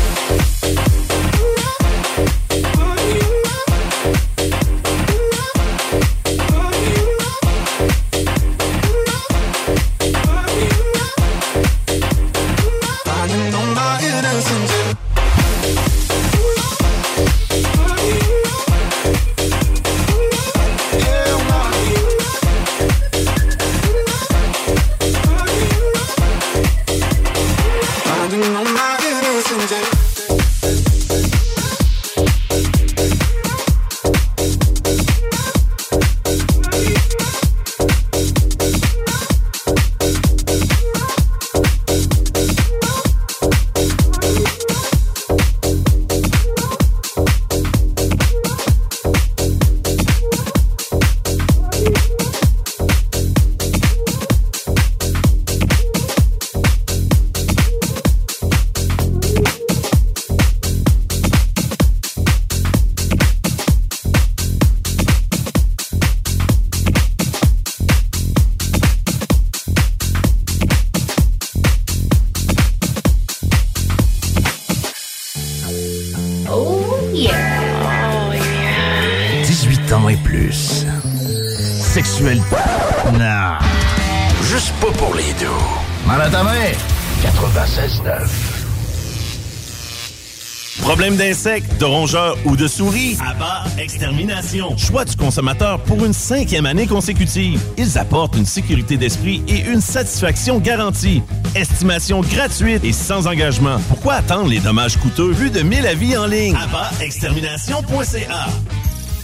Problème 91.09 91.27
d'insectes, 91.27 91.79
de 91.79 91.85
rongeurs 91.85 92.37
ou 92.45 92.55
de 92.55 92.67
souris? 92.67 93.17
Abba 93.27 93.63
Extermination. 93.79 94.77
Choix 94.77 95.05
du 95.05 95.15
consommateur 95.15 95.79
pour 95.79 96.05
une 96.05 96.13
cinquième 96.13 96.67
année 96.67 96.85
consécutive. 96.85 97.59
Ils 97.79 97.97
apportent 97.97 98.35
une 98.35 98.45
sécurité 98.45 98.95
d'esprit 98.95 99.41
et 99.47 99.61
une 99.61 99.81
satisfaction 99.81 100.59
garantie. 100.59 101.23
Estimation 101.55 102.21
gratuite 102.21 102.83
et 102.83 102.93
sans 102.93 103.25
engagement. 103.25 103.79
Pourquoi 103.87 104.15
attendre 104.15 104.49
les 104.49 104.59
dommages 104.59 104.97
coûteux 104.97 105.31
vu 105.31 105.49
de 105.49 105.61
1000 105.61 105.87
avis 105.87 106.15
en 106.15 106.27
ligne? 106.27 106.55
Extermination.ca 107.01 108.45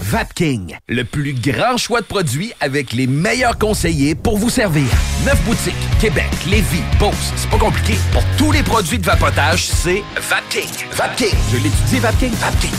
Vapking, 0.01 0.75
le 0.87 1.03
plus 1.03 1.33
grand 1.33 1.77
choix 1.77 2.01
de 2.01 2.07
produits 2.07 2.51
avec 2.61 2.93
les 2.93 3.05
meilleurs 3.05 3.59
conseillers 3.59 4.15
pour 4.15 4.39
vous 4.39 4.49
servir. 4.49 4.85
Neuf 5.23 5.41
boutiques, 5.43 5.75
Québec, 5.99 6.29
Lévis, 6.47 6.83
Beauce, 6.99 7.33
c'est 7.35 7.49
pas 7.49 7.57
compliqué. 7.57 7.97
Pour 8.11 8.23
tous 8.37 8.51
les 8.51 8.61
produits 8.61 8.99
de 8.99 9.05
vapotage, 9.05 9.65
c'est 9.65 10.03
Vapking. 10.29 10.69
Vapking, 10.91 11.35
je 11.51 11.57
l'étudie, 11.57 11.99
Vapking, 11.99 12.33
Vapking. 12.35 12.71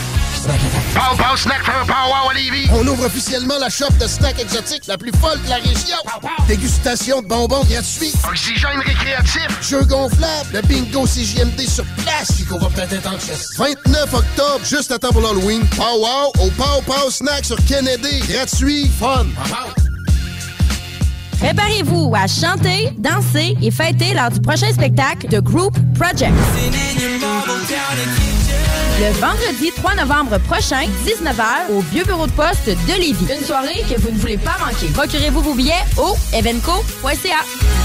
Pow 0.93 1.17
Pow 1.17 1.35
Snack 1.35 1.61
for 1.63 1.85
Pow 1.87 2.27
Walibi. 2.27 2.69
On 2.71 2.87
ouvre 2.87 3.05
officiellement 3.07 3.57
la 3.59 3.69
shop 3.69 3.89
de 3.99 4.07
snacks 4.07 4.39
exotiques 4.39 4.87
la 4.87 4.97
plus 4.97 5.11
folle 5.19 5.41
de 5.43 5.49
la 5.49 5.55
région. 5.55 5.97
Dégustation 6.47 7.21
de 7.21 7.27
bonbons 7.27 7.63
gratuits. 7.65 8.13
Oxygène 8.29 8.79
récréatif. 8.85 9.47
Jeux 9.61 9.83
gonflables. 9.83 10.49
Le 10.53 10.61
bingo 10.61 11.05
CJMD 11.05 11.59
sur 11.67 11.83
place. 12.03 12.27
Qui 12.37 12.43
va 12.43 12.69
peut-être 12.69 12.93
être 12.93 13.07
en 13.11 13.19
chess. 13.19 13.49
29 13.57 14.13
octobre, 14.13 14.61
juste 14.63 14.91
à 14.91 14.99
temps 14.99 15.11
pour 15.11 15.21
l'Halloween. 15.21 15.65
Pow 15.75 15.83
Wow 15.83 16.45
au 16.45 16.49
Pow 16.51 16.81
Pow 16.85 17.09
Snack 17.09 17.43
sur 17.43 17.57
Kennedy. 17.65 18.19
Gratuit. 18.29 18.89
Fun. 18.99 19.25
Préparez-vous 21.39 22.13
à 22.15 22.27
chanter, 22.27 22.89
danser 22.97 23.55
et 23.61 23.71
fêter 23.71 24.13
lors 24.13 24.31
du 24.31 24.41
prochain 24.41 24.71
spectacle 24.71 25.27
de 25.27 25.39
Group 25.39 25.77
Project. 25.93 26.33
Le 28.99 29.13
vendredi 29.19 29.71
3 29.75 29.95
novembre 29.95 30.39
prochain, 30.39 30.81
19h, 31.05 31.71
au 31.71 31.81
Vieux 31.81 32.03
Bureau 32.03 32.25
de 32.25 32.31
Poste 32.31 32.65
de 32.67 32.99
Lévis. 32.99 33.27
Une 33.31 33.45
soirée 33.45 33.83
que 33.87 33.99
vous 34.01 34.11
ne 34.11 34.17
voulez 34.17 34.37
pas 34.37 34.55
manquer. 34.59 34.87
Procurez-vous 34.93 35.41
vos 35.41 35.53
billets 35.53 35.73
au 35.97 36.15
evenco.ca. 36.33 37.76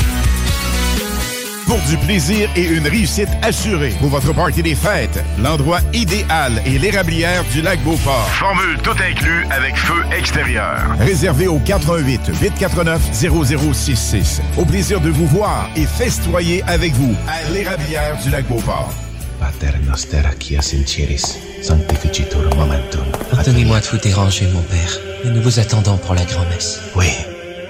Pour 1.73 1.81
du 1.89 1.97
plaisir 1.97 2.51
et 2.55 2.65
une 2.65 2.87
réussite 2.87 3.31
assurée 3.41 3.95
pour 3.99 4.11
votre 4.11 4.35
party 4.35 4.63
des 4.63 4.75
fêtes, 4.75 5.25
l'endroit 5.39 5.81
idéal 5.95 6.61
est 6.67 6.77
l'érablière 6.77 7.43
du 7.51 7.63
lac 7.63 7.83
Beauport. 7.83 8.29
Formule 8.29 8.77
tout 8.83 8.91
inclus 8.91 9.47
avec 9.51 9.75
feu 9.79 10.05
extérieur. 10.15 10.95
Réservé 10.99 11.49
au 11.49 11.59
88 11.59 12.31
849 12.43 13.01
0066. 13.15 14.43
Au 14.59 14.67
plaisir 14.67 15.01
de 15.01 15.09
vous 15.09 15.27
voir 15.27 15.71
et 15.75 15.87
festoyer 15.87 16.63
avec 16.67 16.93
vous 16.93 17.15
à 17.27 17.51
l'érablière 17.51 18.19
du 18.23 18.29
lac 18.29 18.47
Beauport. 18.49 18.93
Pater 19.41 19.79
noster 19.89 20.29
qui 20.39 20.57
sincieris, 20.57 21.39
sanctificitur 21.63 22.55
momentum. 22.55 23.07
Pardonnez-moi 23.31 23.81
de 23.81 23.87
vous 23.87 23.97
déranger, 23.97 24.47
mon 24.53 24.61
père, 24.61 24.99
mais 25.25 25.31
nous 25.31 25.41
vous 25.41 25.59
attendons 25.59 25.97
pour 25.97 26.15
la 26.17 26.25
grand-messe. 26.27 26.83
Oui, 26.95 27.07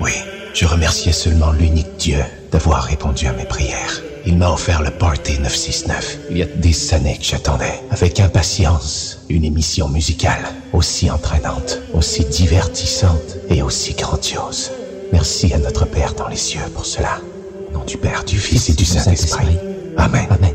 oui, 0.01 0.15
je 0.55 0.67
remerciais 0.67 1.13
seulement 1.13 1.53
l'unique 1.53 1.97
Dieu 2.01 2.19
d'avoir 2.53 2.85
répondu 2.85 3.27
à 3.27 3.33
mes 3.33 3.45
prières. 3.45 4.03
Il 4.25 4.37
m'a 4.37 4.53
offert 4.53 4.83
le 4.83 4.91
Party 4.91 5.41
969. 5.41 6.19
Il 6.31 6.39
y 6.39 6.43
a 6.43 6.47
des 6.47 6.95
années 6.95 7.19
que 7.19 7.25
j'attendais, 7.25 7.81
avec 7.91 8.21
impatience, 8.21 9.19
une 9.29 9.45
émission 9.45 9.89
musicale 9.89 10.45
aussi 10.73 11.11
entraînante, 11.11 11.81
aussi 11.95 12.25
divertissante 12.25 13.39
et 13.49 13.63
aussi 13.63 13.95
grandiose. 13.95 14.71
Merci 15.13 15.53
à 15.53 15.59
notre 15.59 15.87
Père 15.87 16.15
dans 16.15 16.29
les 16.29 16.37
cieux 16.37 16.61
pour 16.75 16.87
cela. 16.87 17.21
Au 17.69 17.79
nom 17.79 17.85
du 17.85 17.97
Père, 17.97 18.25
du 18.25 18.39
Fils 18.39 18.69
et 18.69 18.75
du 18.75 18.85
Saint-Esprit. 18.85 19.59
Amen. 19.97 20.27
Amen. 20.31 20.55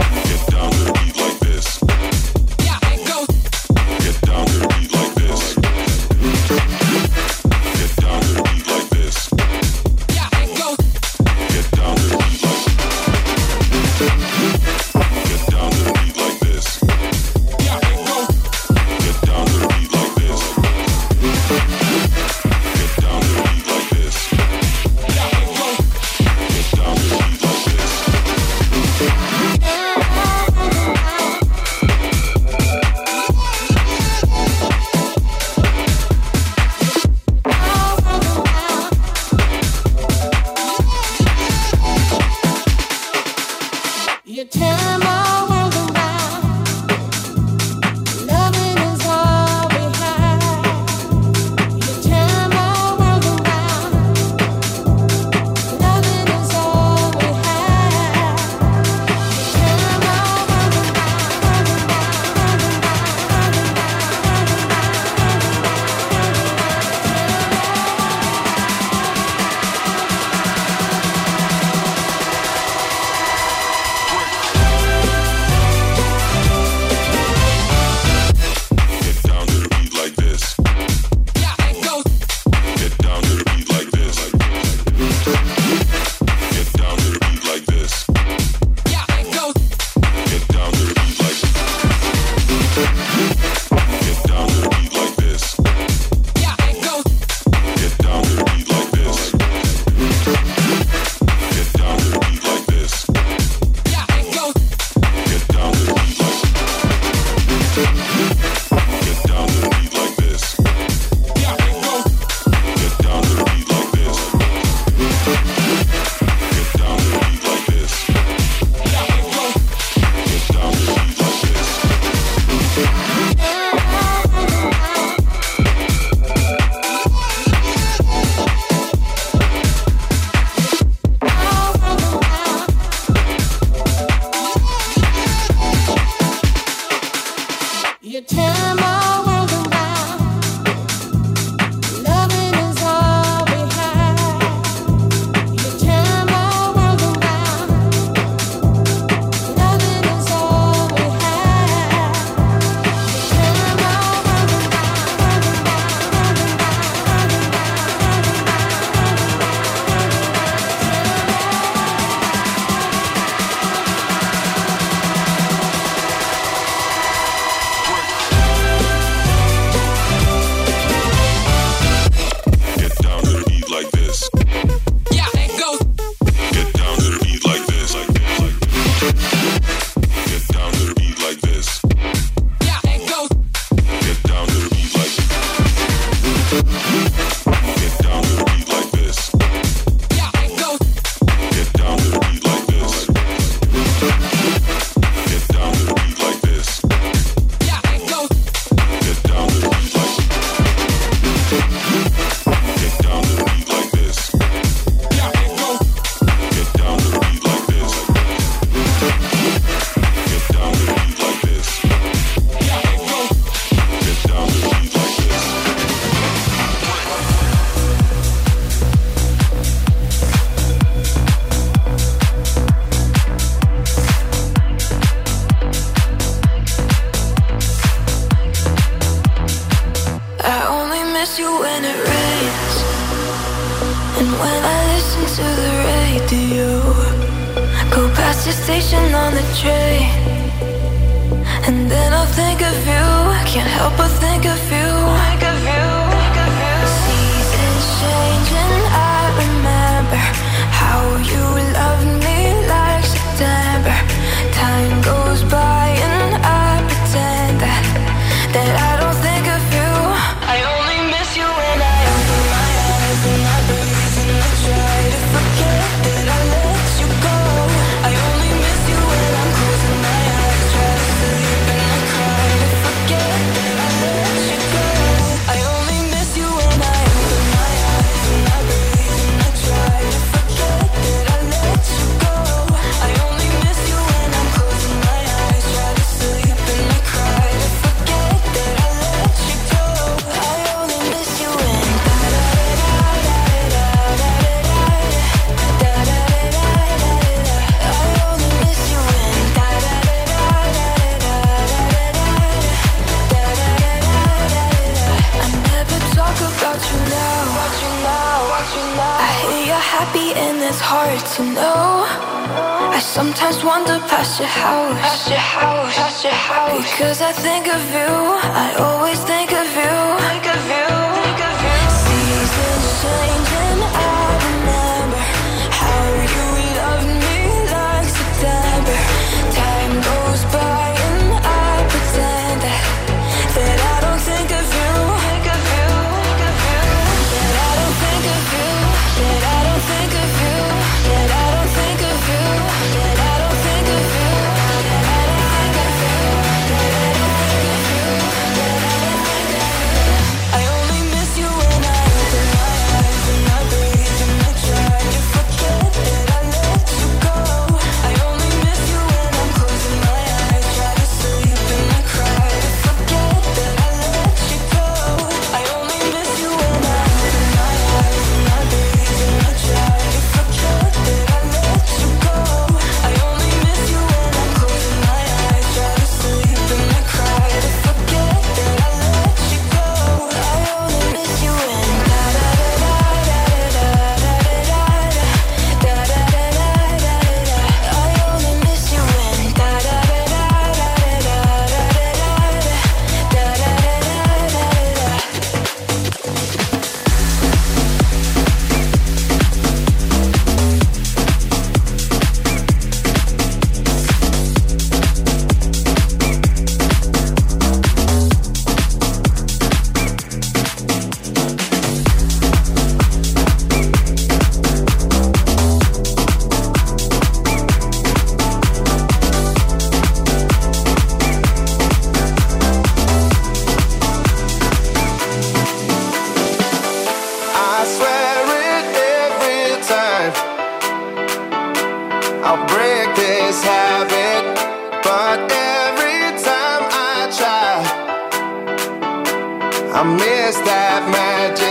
That 440.65 441.09
magic. 441.11 441.70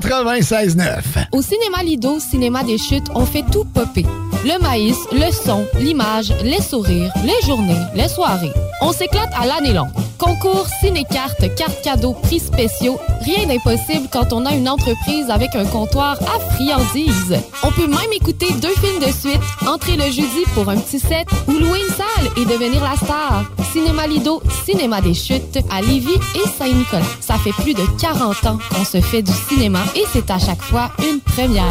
96.9. 0.00 1.28
Au 1.32 1.42
cinéma 1.42 1.82
Lido, 1.82 2.18
cinéma 2.20 2.62
des 2.62 2.78
chutes, 2.78 3.08
on 3.14 3.26
fait 3.26 3.44
tout 3.50 3.64
popper. 3.64 4.06
Le 4.44 4.60
maïs, 4.62 4.96
le 5.12 5.32
son, 5.32 5.66
l'image, 5.78 6.32
les 6.44 6.62
sourires, 6.62 7.12
les 7.24 7.46
journées, 7.46 7.80
les 7.94 8.08
soirées. 8.08 8.52
On 8.80 8.92
s'éclate 8.92 9.30
à 9.36 9.46
l'année 9.46 9.72
longue. 9.72 9.90
Concours, 10.18 10.66
ciné-cartes, 10.80 11.54
cartes 11.56 11.82
cadeaux, 11.82 12.12
prix 12.12 12.38
spéciaux, 12.38 12.98
rien 13.22 13.46
d'impossible 13.46 14.08
quand 14.12 14.32
on 14.32 14.46
a 14.46 14.54
une 14.54 14.68
entreprise 14.68 15.30
avec 15.30 15.54
un 15.54 15.64
comptoir 15.64 16.18
à 16.22 16.54
friandises. 16.54 17.36
On 17.62 17.72
peut 17.72 17.86
même 17.86 18.12
écouter 18.14 18.52
deux 18.60 18.74
films 18.74 19.00
de 19.00 19.12
suite, 19.12 19.40
entrer 19.66 19.96
le 19.96 20.04
jeudi 20.04 20.44
pour 20.54 20.68
un 20.68 20.76
petit 20.76 21.00
set 21.00 21.26
ou 21.48 21.52
louer 21.52 21.80
une 21.80 21.94
salle 21.94 22.32
et 22.36 22.44
devenir 22.44 22.82
la 22.82 22.96
star. 22.96 23.44
Cinéma 23.72 24.06
Lido, 24.06 24.42
cinéma 24.64 25.00
des 25.00 25.14
chutes 25.14 25.58
à 25.70 25.80
Lévis 25.80 26.14
et 26.34 26.48
Saint-Nicolas. 26.58 27.02
Fait 27.44 27.52
plus 27.52 27.74
de 27.74 27.86
40 28.00 28.46
ans 28.46 28.58
qu'on 28.70 28.84
se 28.84 29.00
fait 29.00 29.22
du 29.22 29.32
cinéma 29.32 29.80
et 29.94 30.04
c'est 30.12 30.30
à 30.30 30.38
chaque 30.38 30.62
fois 30.62 30.90
une 30.98 31.20
première. 31.20 31.64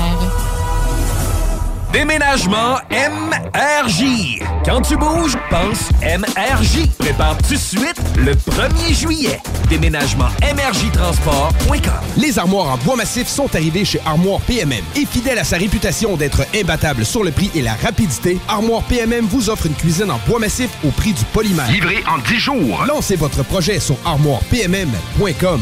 Déménagement 1.92 2.78
MRJ. 2.92 4.47
Quand 4.68 4.82
tu 4.82 4.98
bouges, 4.98 5.38
pense 5.50 5.90
MRJ. 6.02 6.90
Prépare 6.98 7.38
tout 7.38 7.54
de 7.54 7.58
suite 7.58 8.02
le 8.18 8.34
1er 8.34 8.94
juillet. 8.94 9.40
Déménagement 9.70 10.28
MRJtransport.com. 10.42 11.94
Les 12.18 12.38
armoires 12.38 12.74
en 12.74 12.78
bois 12.80 12.98
massif 12.98 13.30
sont 13.30 13.56
arrivées 13.56 13.86
chez 13.86 14.02
Armoire 14.06 14.42
PMM. 14.42 14.84
Et 14.98 15.06
fidèle 15.06 15.38
à 15.38 15.46
sa 15.46 15.56
réputation 15.56 16.18
d'être 16.18 16.42
imbattable 16.54 17.06
sur 17.06 17.24
le 17.24 17.32
prix 17.32 17.50
et 17.56 17.62
la 17.62 17.76
rapidité, 17.76 18.40
Armoire 18.50 18.84
PMM 18.84 19.26
vous 19.28 19.50
offre 19.50 19.68
une 19.68 19.74
cuisine 19.74 20.12
en 20.12 20.20
bois 20.28 20.40
massif 20.40 20.70
au 20.86 20.92
prix 20.92 21.14
du 21.14 21.24
polymère. 21.32 21.72
Livré 21.72 22.04
en 22.06 22.18
10 22.18 22.36
jours. 22.38 22.84
Lancez 22.86 23.16
votre 23.16 23.44
projet 23.44 23.80
sur 23.80 23.96
armoirepmm.com. 24.04 25.62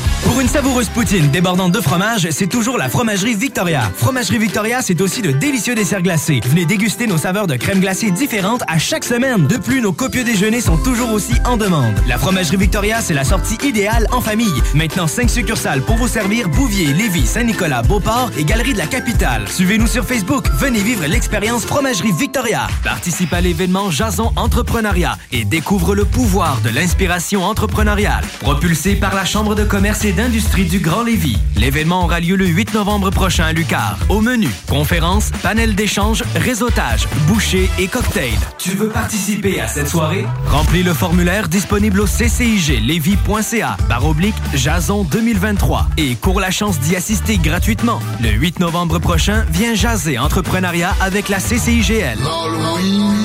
Pour 0.23 0.39
une 0.39 0.47
savoureuse 0.47 0.87
poutine 0.89 1.29
débordante 1.29 1.71
de 1.71 1.81
fromage, 1.81 2.27
c'est 2.29 2.47
toujours 2.47 2.77
la 2.77 2.89
Fromagerie 2.89 3.33
Victoria. 3.33 3.91
Fromagerie 3.97 4.37
Victoria, 4.37 4.81
c'est 4.81 5.01
aussi 5.01 5.21
de 5.21 5.31
délicieux 5.31 5.75
desserts 5.75 6.03
glacés. 6.03 6.41
Venez 6.45 6.65
déguster 6.65 7.07
nos 7.07 7.17
saveurs 7.17 7.47
de 7.47 7.55
crème 7.55 7.79
glacée 7.79 8.11
différentes 8.11 8.61
à 8.67 8.77
chaque 8.77 9.03
semaine. 9.03 9.47
De 9.47 9.57
plus, 9.57 9.81
nos 9.81 9.93
copieux 9.93 10.23
déjeuners 10.23 10.61
sont 10.61 10.77
toujours 10.77 11.11
aussi 11.11 11.33
en 11.45 11.57
demande. 11.57 11.95
La 12.07 12.17
Fromagerie 12.17 12.57
Victoria, 12.57 13.01
c'est 13.01 13.13
la 13.13 13.23
sortie 13.23 13.57
idéale 13.67 14.07
en 14.11 14.21
famille. 14.21 14.61
Maintenant, 14.75 15.07
5 15.07 15.29
succursales 15.29 15.81
pour 15.81 15.95
vous 15.95 16.07
servir 16.07 16.47
Bouvier, 16.49 16.93
Lévis, 16.93 17.25
Saint-Nicolas, 17.25 17.81
Beauport 17.81 18.31
et 18.37 18.43
Galerie 18.43 18.73
de 18.73 18.77
la 18.77 18.87
Capitale. 18.87 19.47
Suivez-nous 19.49 19.87
sur 19.87 20.05
Facebook. 20.05 20.45
Venez 20.59 20.81
vivre 20.81 21.05
l'expérience 21.07 21.65
Fromagerie 21.65 22.13
Victoria. 22.13 22.67
Participe 22.83 23.33
à 23.33 23.41
l'événement 23.41 23.89
Jason 23.89 24.31
Entrepreneuriat 24.35 25.17
et 25.31 25.45
découvre 25.45 25.95
le 25.95 26.05
pouvoir 26.05 26.59
de 26.63 26.69
l'inspiration 26.69 27.43
entrepreneuriale. 27.43 28.23
Propulsé 28.39 28.95
par 28.95 29.15
la 29.15 29.25
Chambre 29.25 29.55
de 29.55 29.63
commerce 29.63 30.05
et 30.05 30.10
d'industrie 30.13 30.65
du 30.65 30.79
Grand 30.79 31.03
Lévis. 31.03 31.37
L'événement 31.55 32.05
aura 32.05 32.19
lieu 32.19 32.35
le 32.35 32.45
8 32.45 32.73
novembre 32.73 33.11
prochain 33.11 33.45
à 33.45 33.53
Lucar. 33.53 33.97
Au 34.09 34.21
menu, 34.21 34.49
conférences, 34.67 35.31
panel 35.43 35.75
d'échange, 35.75 36.23
réseautage, 36.35 37.07
bouchées 37.27 37.69
et 37.79 37.87
cocktails. 37.87 38.39
Tu 38.57 38.71
veux 38.71 38.89
participer 38.89 39.59
à 39.61 39.67
cette 39.67 39.87
soirée? 39.87 40.25
Remplis 40.47 40.83
le 40.83 40.93
formulaire 40.93 41.47
disponible 41.47 42.01
au 42.01 42.07
cciglevy.ca 42.07 43.77
barre 43.87 44.05
oblique 44.05 44.35
Jason 44.53 45.03
2023 45.03 45.87
et 45.97 46.15
cours 46.15 46.39
la 46.39 46.51
chance 46.51 46.79
d'y 46.79 46.95
assister 46.95 47.37
gratuitement. 47.37 47.99
Le 48.21 48.29
8 48.29 48.59
novembre 48.59 48.99
prochain, 48.99 49.45
viens 49.51 49.75
jaser 49.75 50.17
entrepreneuriat 50.17 50.95
avec 51.01 51.29
la 51.29 51.37
CCIGL. 51.39 52.17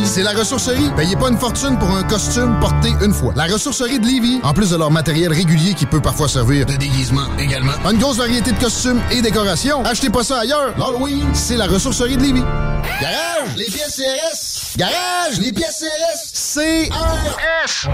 C'est 0.05 0.23
la 0.23 0.33
ressourcerie. 0.33 0.91
Payez 0.97 1.17
pas 1.17 1.31
une 1.31 1.39
fortune 1.39 1.79
pour 1.79 1.91
un 1.91 2.05
costume 2.05 2.59
porté 2.61 2.91
une 3.03 3.13
fois. 3.13 3.33
La 3.35 3.45
ressourcerie 3.45 3.99
de 3.99 4.07
Lévis, 4.07 4.41
en 4.43 4.53
plus 4.53 4.71
de 4.71 4.77
leur 4.77 4.91
matériel 4.91 5.33
régulier 5.33 5.75
qui 5.75 5.87
peut 5.87 6.01
parfois 6.01 6.29
servir 6.29 6.67
de 6.67 6.76
déguisement 6.77 7.27
également. 7.39 7.73
Une 7.91 7.99
grosse 7.99 8.19
variété 8.19 8.53
de 8.53 8.59
costumes 8.59 9.01
et 9.11 9.23
décorations. 9.23 9.85
Achetez 9.85 10.11
pas 10.11 10.25
ça 10.25 10.41
ailleurs. 10.41 10.75
L'Halloween, 10.79 11.29
c'est 11.35 11.57
la 11.57 11.67
ressourcerie 11.67 12.17
de 12.17 12.23
Lévis. 12.23 12.45
Garage, 13.01 13.57
les 13.57 13.65
pièces 13.65 13.97
CRS. 13.97 14.77
Garage, 14.77 15.41
les 15.41 15.53
pièces 15.53 15.85
CRS. 15.85 16.55
CRS. 16.55 17.89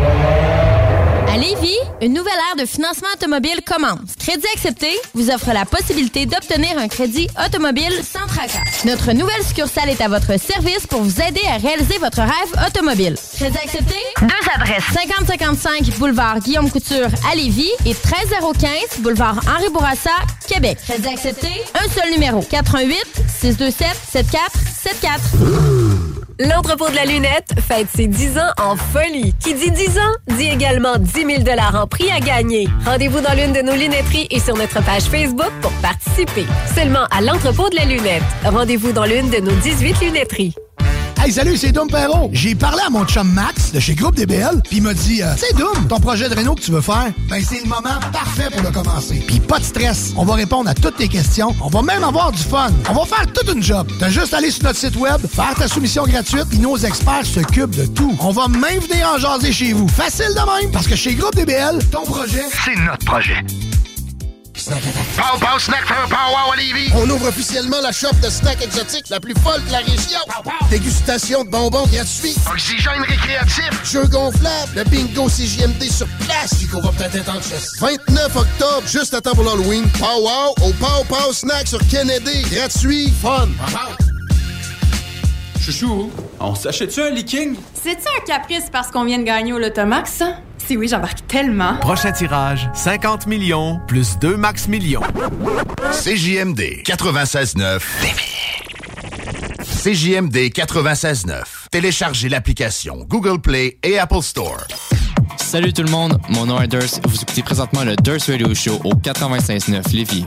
À 1.28 1.36
Lévis, 1.36 1.76
une 2.00 2.12
nouvelle 2.12 2.32
ère 2.50 2.56
de 2.62 2.66
financement 2.68 3.08
automobile 3.14 3.60
commence. 3.66 4.14
Crédit 4.18 4.46
accepté 4.54 4.88
vous 5.14 5.30
offre 5.30 5.52
la 5.52 5.64
possibilité 5.64 6.26
d'obtenir 6.26 6.76
un 6.78 6.88
crédit 6.88 7.26
automobile 7.44 7.92
sans 8.02 8.26
tracas. 8.26 8.58
Notre 8.84 9.12
nouvelle 9.12 9.42
succursale 9.44 9.88
est 9.88 10.00
à 10.00 10.08
votre 10.08 10.38
service 10.38 10.86
pour 10.88 11.02
vous 11.02 11.20
aider 11.20 11.40
à 11.48 11.56
réaliser 11.56 11.98
votre 11.98 12.20
rêve 12.20 12.66
automobile. 12.66 13.16
Crédit 13.36 13.58
accepté? 13.58 13.94
Deux 14.20 14.50
adresses. 14.54 14.84
5055 14.92 15.98
boulevard 15.98 16.38
Guillaume 16.40 16.70
Couture 16.70 17.08
à 17.30 17.34
Lévis 17.34 17.70
et 17.86 17.94
13015 17.94 19.00
boulevard 19.00 19.40
Henri 19.48 19.68
Bourassa, 19.72 20.10
Québec. 20.48 20.78
Crédit 20.86 21.08
accepté? 21.08 21.48
Un 21.74 21.88
seul 21.90 22.10
numéro. 22.12 22.40
88 22.42 22.96
627 23.40 23.86
7474. 24.12 25.20
L'entrepôt 26.38 26.88
de 26.88 26.96
la 26.96 27.04
lunette 27.04 27.50
fête 27.68 27.86
ses 27.94 28.08
10 28.08 28.38
ans 28.38 28.50
en 28.58 28.74
folie. 28.74 29.32
Qui 29.38 29.54
dit 29.54 29.70
10 29.70 29.98
ans, 29.98 30.12
dit 30.36 30.48
également 30.48 30.96
10 30.98 31.11
000 31.14 31.42
en 31.74 31.86
prix 31.86 32.10
à 32.10 32.20
gagner. 32.20 32.68
Rendez-vous 32.84 33.20
dans 33.20 33.34
l'une 33.34 33.52
de 33.52 33.62
nos 33.62 33.74
lunetteries 33.74 34.26
et 34.30 34.40
sur 34.40 34.56
notre 34.56 34.82
page 34.84 35.04
Facebook 35.04 35.52
pour 35.60 35.72
participer. 35.82 36.46
Seulement 36.74 37.04
à 37.10 37.20
l'entrepôt 37.20 37.68
de 37.68 37.76
la 37.76 37.84
lunette. 37.84 38.22
Rendez-vous 38.44 38.92
dans 38.92 39.04
l'une 39.04 39.30
de 39.30 39.38
nos 39.38 39.52
18 39.52 40.00
lunetteries. 40.00 40.54
Hey, 41.24 41.30
salut, 41.30 41.56
c'est 41.56 41.70
Dom 41.70 41.86
Perrault. 41.86 42.30
J'ai 42.32 42.56
parlé 42.56 42.80
à 42.84 42.90
mon 42.90 43.04
chum 43.04 43.30
Max 43.30 43.70
de 43.70 43.78
chez 43.78 43.94
Groupe 43.94 44.16
DBL, 44.16 44.60
puis 44.64 44.78
il 44.78 44.82
m'a 44.82 44.92
dit, 44.92 45.22
euh, 45.22 45.32
c'est 45.36 45.56
Dom, 45.56 45.86
ton 45.88 46.00
projet 46.00 46.28
de 46.28 46.34
réno 46.34 46.56
que 46.56 46.60
tu 46.62 46.72
veux 46.72 46.80
faire, 46.80 47.12
ben 47.28 47.40
c'est 47.48 47.62
le 47.62 47.68
moment 47.68 48.00
parfait 48.12 48.50
pour 48.50 48.60
le 48.60 48.72
commencer. 48.72 49.22
Puis 49.24 49.38
pas 49.38 49.60
de 49.60 49.64
stress, 49.64 50.14
on 50.16 50.24
va 50.24 50.34
répondre 50.34 50.68
à 50.68 50.74
toutes 50.74 50.96
tes 50.96 51.06
questions, 51.06 51.54
on 51.62 51.68
va 51.68 51.80
même 51.80 52.02
avoir 52.02 52.32
du 52.32 52.42
fun. 52.42 52.72
On 52.90 52.94
va 52.94 53.04
faire 53.04 53.24
toute 53.32 53.54
une 53.54 53.62
job. 53.62 53.86
T'as 54.00 54.08
juste 54.08 54.34
à 54.34 54.38
aller 54.38 54.50
sur 54.50 54.64
notre 54.64 54.80
site 54.80 54.96
web, 54.96 55.20
faire 55.32 55.54
ta 55.54 55.68
soumission 55.68 56.02
gratuite, 56.06 56.48
puis 56.50 56.58
nos 56.58 56.76
experts 56.76 57.26
s'occupent 57.26 57.76
de 57.76 57.86
tout. 57.86 58.16
On 58.18 58.32
va 58.32 58.48
même 58.48 58.80
venir 58.80 59.08
en 59.14 59.18
jaser 59.18 59.52
chez 59.52 59.74
vous. 59.74 59.86
Facile 59.86 60.30
de 60.30 60.60
même, 60.62 60.72
parce 60.72 60.88
que 60.88 60.96
chez 60.96 61.14
Groupe 61.14 61.36
DBL, 61.36 61.78
ton 61.92 62.02
projet, 62.02 62.42
C'est 62.64 62.74
notre 62.74 63.04
projet. 63.04 63.44
Pow 64.64 65.38
Pow 65.40 65.58
Snack 65.58 65.86
for 65.86 66.08
Power 66.08 66.52
à 66.52 66.56
Lévis. 66.56 66.92
On 66.94 67.08
ouvre 67.10 67.28
officiellement 67.28 67.80
la 67.82 67.90
shop 67.90 68.12
de 68.22 68.30
snacks 68.30 68.62
exotiques 68.62 69.08
la 69.08 69.18
plus 69.18 69.34
folle 69.42 69.64
de 69.66 69.72
la 69.72 69.78
région. 69.78 70.20
Dégustation 70.70 71.42
de 71.44 71.50
bonbons 71.50 71.86
gratuits. 71.86 72.36
Oxygène 72.50 73.02
récréatif. 73.02 73.70
Jeux 73.84 74.06
gonflables. 74.06 74.72
Le 74.76 74.84
bingo 74.84 75.26
CJMD 75.28 75.82
sur 75.90 76.06
place. 76.20 76.54
Qu'on 76.70 76.80
va 76.80 76.90
peut-être 76.92 77.16
être 77.16 77.30
en 77.30 77.40
chess. 77.40 77.72
29 77.80 78.36
octobre, 78.36 78.82
juste 78.86 79.14
à 79.14 79.20
temps 79.20 79.34
pour 79.34 79.44
l'Halloween. 79.44 79.84
Pow 79.98 80.20
Wow 80.22 80.54
au 80.68 80.72
Pow 80.74 81.04
Pow 81.08 81.32
Snack 81.32 81.66
sur 81.66 81.80
Kennedy. 81.88 82.42
Gratuit. 82.52 83.12
Fun. 83.20 83.48
Chouchou, 85.60 86.10
on 86.40 86.54
s'achète-tu 86.54 87.00
un 87.02 87.10
leaking? 87.10 87.56
C'est-tu 87.82 88.06
un 88.18 88.24
caprice 88.26 88.64
parce 88.70 88.88
qu'on 88.90 89.04
vient 89.04 89.18
de 89.18 89.24
gagner 89.24 89.52
au 89.52 89.58
Lotomax, 89.58 90.12
ça? 90.12 90.36
Oui, 90.76 90.88
j'embarque 90.88 91.26
tellement. 91.26 91.76
Prochain 91.80 92.12
tirage, 92.12 92.70
50 92.72 93.26
millions 93.26 93.80
plus 93.86 94.18
2 94.18 94.36
max 94.36 94.68
millions. 94.68 95.02
CJMD 95.92 96.82
96.9. 96.84 97.80
CJMD 99.82 100.36
96.9. 100.50 101.42
Téléchargez 101.70 102.28
l'application 102.28 103.04
Google 103.06 103.40
Play 103.40 103.78
et 103.82 103.98
Apple 103.98 104.22
Store. 104.22 104.66
Salut 105.36 105.72
tout 105.72 105.82
le 105.82 105.90
monde, 105.90 106.18
mon 106.30 106.46
nom 106.46 106.60
est 106.60 106.68
Durst. 106.68 107.00
Vous 107.06 107.20
écoutez 107.20 107.42
présentement 107.42 107.84
le 107.84 107.94
Durst 107.96 108.28
Radio 108.28 108.54
Show 108.54 108.80
au 108.84 108.94
96.9 108.94 109.94
Lévis. 109.94 110.26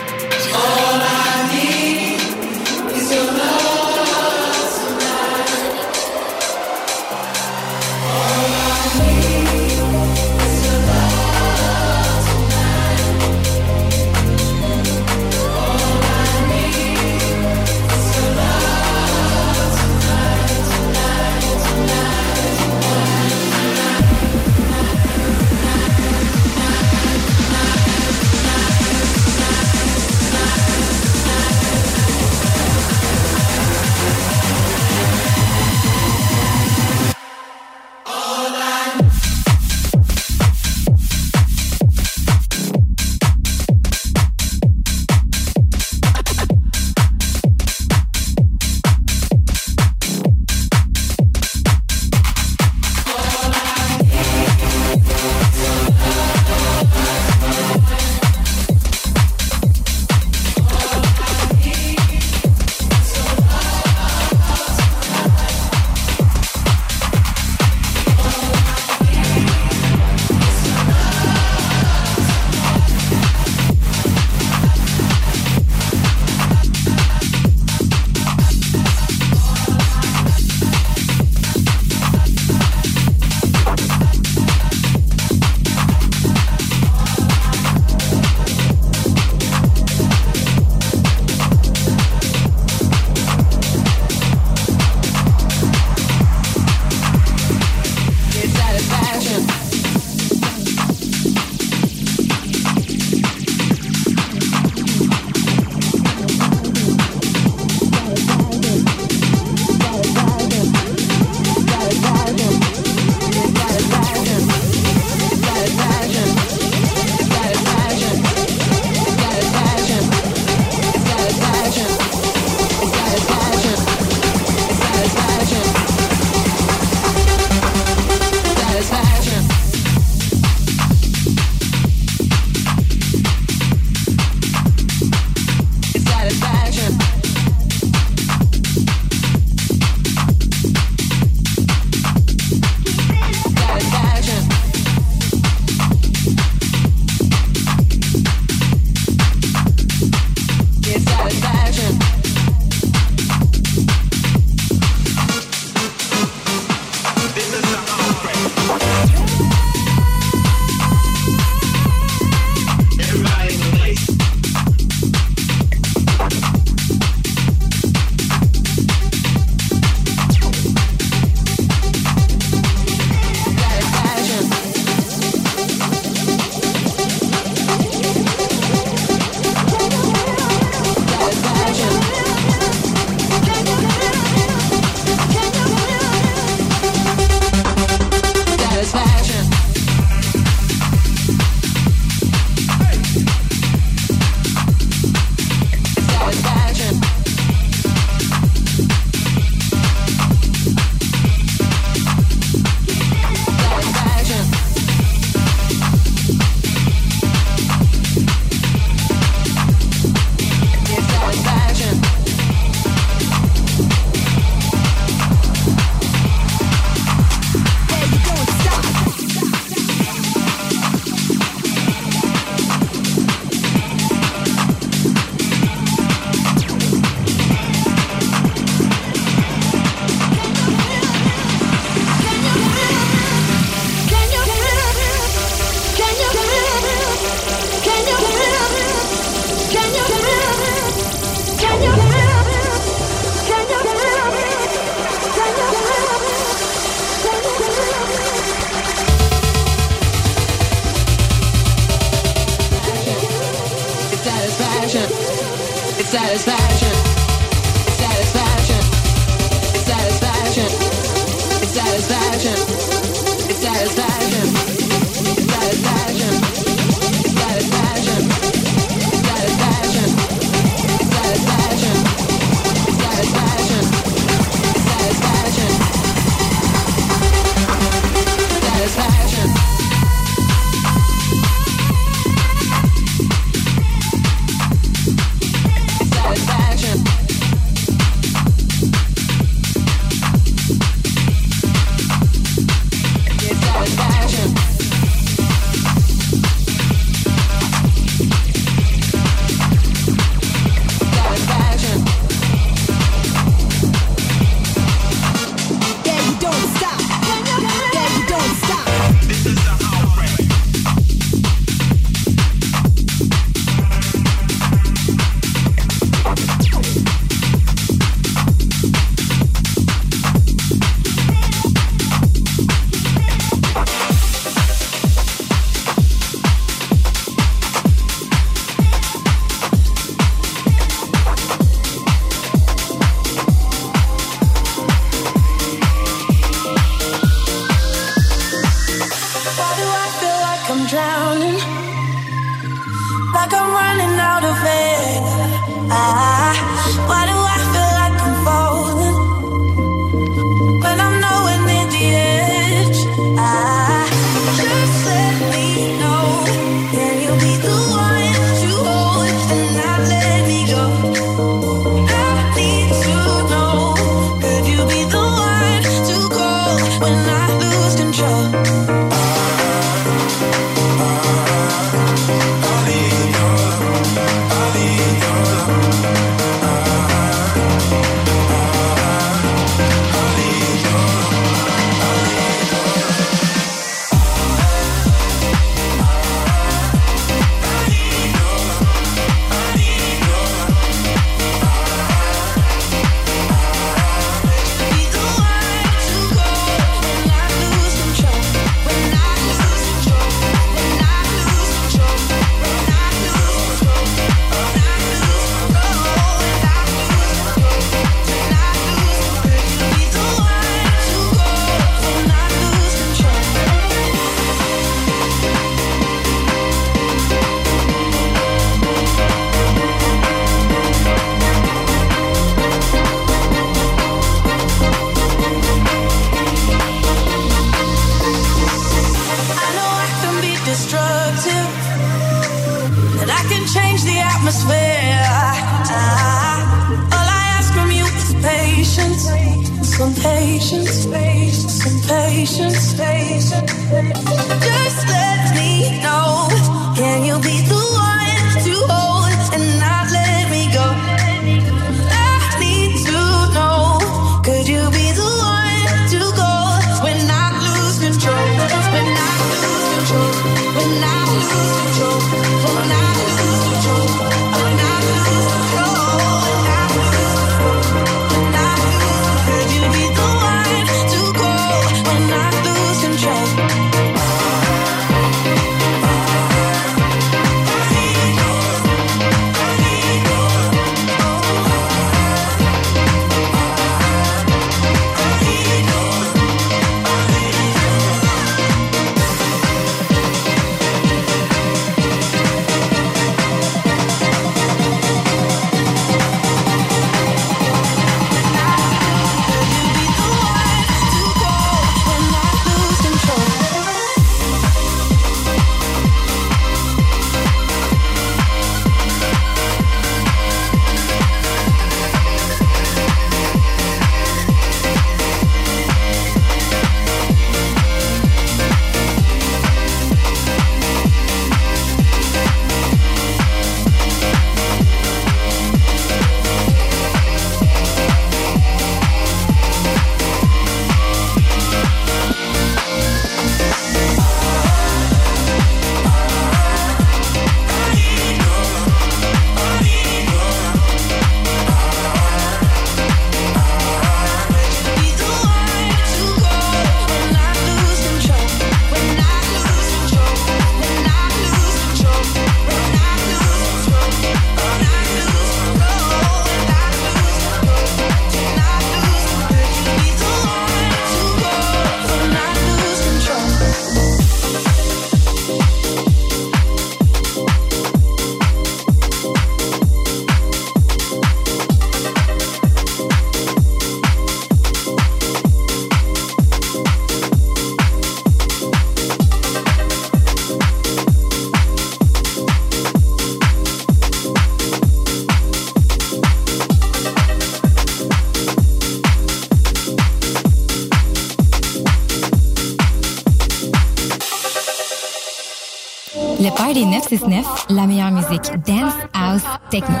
Dance, 598.65 598.95
house, 599.13 599.43
techno. 599.69 600.00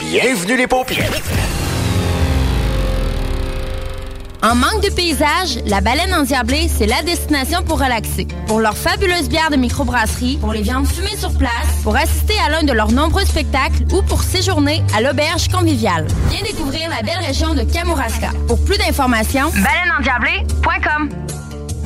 Bienvenue 0.00 0.56
les 0.56 0.66
paupières. 0.66 1.10
En 4.42 4.54
manque 4.54 4.82
de 4.82 4.90
paysage, 4.94 5.58
la 5.66 5.80
baleine 5.80 6.14
endiablée, 6.14 6.68
c'est 6.68 6.86
la 6.86 7.02
destination 7.02 7.62
pour 7.64 7.78
relaxer. 7.80 8.26
Pour 8.46 8.60
leurs 8.60 8.76
fabuleuses 8.76 9.28
bières 9.28 9.50
de 9.50 9.56
microbrasserie, 9.56 10.38
pour 10.40 10.52
les 10.52 10.62
viandes 10.62 10.86
fumées 10.86 11.16
sur 11.16 11.36
place, 11.36 11.50
pour 11.82 11.96
assister 11.96 12.34
à 12.46 12.50
l'un 12.50 12.62
de 12.62 12.72
leurs 12.72 12.92
nombreux 12.92 13.24
spectacles 13.24 13.82
ou 13.92 14.02
pour 14.02 14.22
séjourner 14.22 14.82
à 14.94 15.00
l'auberge 15.00 15.48
conviviale. 15.48 16.06
Viens 16.30 16.42
découvrir 16.42 16.88
la 16.88 17.02
belle 17.02 17.24
région 17.26 17.54
de 17.54 17.62
Kamouraska. 17.62 18.30
Pour 18.46 18.64
plus 18.64 18.78
d'informations, 18.78 19.50
baleineendiablée.com. 19.50 21.27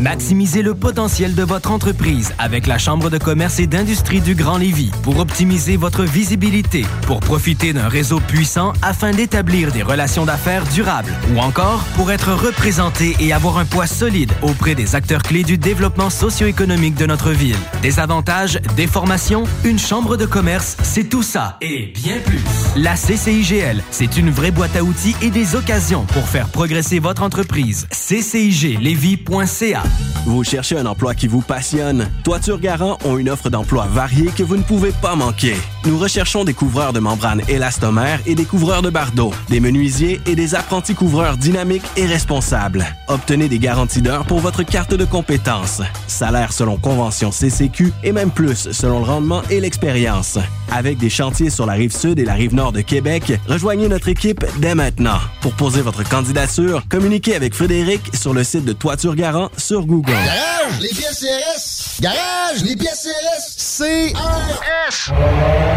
Maximisez 0.03 0.63
le 0.63 0.75
potentiel 0.75 1.37
de 1.37 1.45
votre 1.45 1.71
entreprise 1.71 2.35
avec 2.41 2.67
la 2.67 2.77
Chambre 2.77 3.09
de 3.09 3.19
commerce 3.19 3.61
et 3.61 3.69
d'industrie 3.69 4.21
du 4.21 4.35
Grand 4.35 4.59
Lévis 4.59 4.91
pour 5.05 5.21
optimiser 5.21 5.77
votre 5.77 6.03
visibilité, 6.03 6.85
pour 7.03 7.21
profiter 7.21 7.73
d'un 7.73 7.87
réseau 7.87 8.19
puissant 8.19 8.73
afin 8.83 9.13
d'établir 9.13 9.71
des 9.71 9.85
relations 9.85 10.25
d'affaires 10.25 10.65
durables 10.65 11.13
ou 11.33 11.39
encore 11.39 11.85
pour 11.95 12.11
être 12.11 12.33
représenté 12.33 13.15
et 13.21 13.33
avoir 13.33 13.59
un 13.59 13.65
poids 13.65 13.87
solide 13.87 14.33
auprès 14.43 14.75
des 14.75 14.97
acteurs 14.97 15.23
clés 15.23 15.45
du 15.45 15.57
développement 15.57 16.11
socio-économique 16.11 16.97
de 16.97 17.07
notre 17.07 17.31
ville. 17.31 17.57
Des 17.81 18.01
avantages, 18.01 18.61
des 18.75 18.89
formations, 18.89 19.45
une 19.63 19.79
chambre 19.79 20.17
de 20.17 20.27
commerce, 20.27 20.77
c'est 20.83 21.09
tout 21.09 21.23
ça 21.23 21.59
et 21.61 21.93
bien 21.95 22.19
plus. 22.27 22.43
La 22.75 22.95
CCIGL, 22.97 23.85
c'est 23.93 24.17
une 24.17 24.31
vraie 24.31 24.51
boîte 24.51 24.75
à 24.75 24.83
outils 24.83 25.15
et 25.23 25.31
des 25.31 25.55
occasions 25.55 26.07
pour 26.07 26.27
faire 26.27 26.49
progresser 26.49 26.99
votre 26.99 27.23
entreprise. 27.23 27.87
CCIGLevy.ca 27.93 29.85
Vous 30.25 30.45
cherchez 30.45 30.77
un 30.77 30.87
emploi 30.87 31.15
qui 31.15 31.27
vous 31.27 31.41
passionne? 31.41 32.09
Toiture 32.25 32.61
Garant 32.61 32.99
ont 33.05 33.19
une 33.19 33.29
offre 33.29 33.51
d'emploi 33.51 33.87
variée 33.87 34.31
que 34.37 34.43
vous 34.43 34.57
ne 34.57 34.63
pouvez 34.63 34.93
pas 34.93 35.17
manquer. 35.17 35.57
Nous 35.85 35.99
recherchons 35.99 36.45
des 36.45 36.55
couvreurs 36.55 36.93
de 36.93 37.01
membranes 37.01 37.43
élastomères 37.49 38.21
et 38.25 38.37
des 38.37 38.45
couvreurs 38.45 38.83
de 38.83 38.91
bardeaux, 38.91 39.33
des 39.49 39.59
menuisiers 39.59 40.21
et 40.27 40.37
des 40.37 40.55
apprentis 40.55 40.95
couvreurs 40.95 41.37
dynamiques 41.37 41.83
et 41.97 42.07
responsables. 42.07 42.87
Obtenez 43.09 43.49
des 43.49 43.59
garanties 43.59 44.01
d'heures 44.01 44.25
pour 44.25 44.39
votre 44.39 44.63
carte 44.63 44.95
de 44.95 45.05
compétences. 45.05 45.83
Salaire 46.07 46.53
selon 46.53 46.77
convention 46.77 47.33
CCQ 47.33 47.93
et 48.05 48.13
même 48.13 48.31
plus 48.31 48.71
selon 48.71 49.01
le 49.01 49.07
rendement 49.07 49.43
et 49.51 49.59
l'expérience. 49.59 50.39
Avec 50.71 50.99
des 50.99 51.11
chantiers 51.11 51.51
sur 51.51 51.67
la 51.67 51.73
rive 51.73 51.95
sud 51.95 52.21
et 52.21 52.25
la 52.25 52.35
rive 52.35 52.55
nord 52.55 52.71
de 52.71 52.81
Québec, 52.81 53.33
rejoignez 53.49 53.89
notre 53.89 54.09
équipe 54.09 54.45
dès 54.59 54.77
maintenant. 54.77 55.19
Pour 55.41 55.55
poser 55.55 55.81
votre 55.83 56.09
candidature, 56.09 56.85
communiquez 56.89 57.35
avec 57.35 57.55
Frédéric 57.55 58.03
sur 58.15 58.33
le 58.33 58.45
site 58.45 58.65
de 58.65 58.73
Toiture 58.73 59.17
Garant 59.17 59.51
sur 59.57 59.85
Google. 59.85 60.13
Garage, 60.13 60.81
les 60.81 60.89
pièces 60.91 61.21
CRS. 61.21 62.01
Garage, 62.01 62.63
les 62.65 62.77
pièces 62.77 63.09
CRS. 63.09 64.13
CRS. 64.13 65.72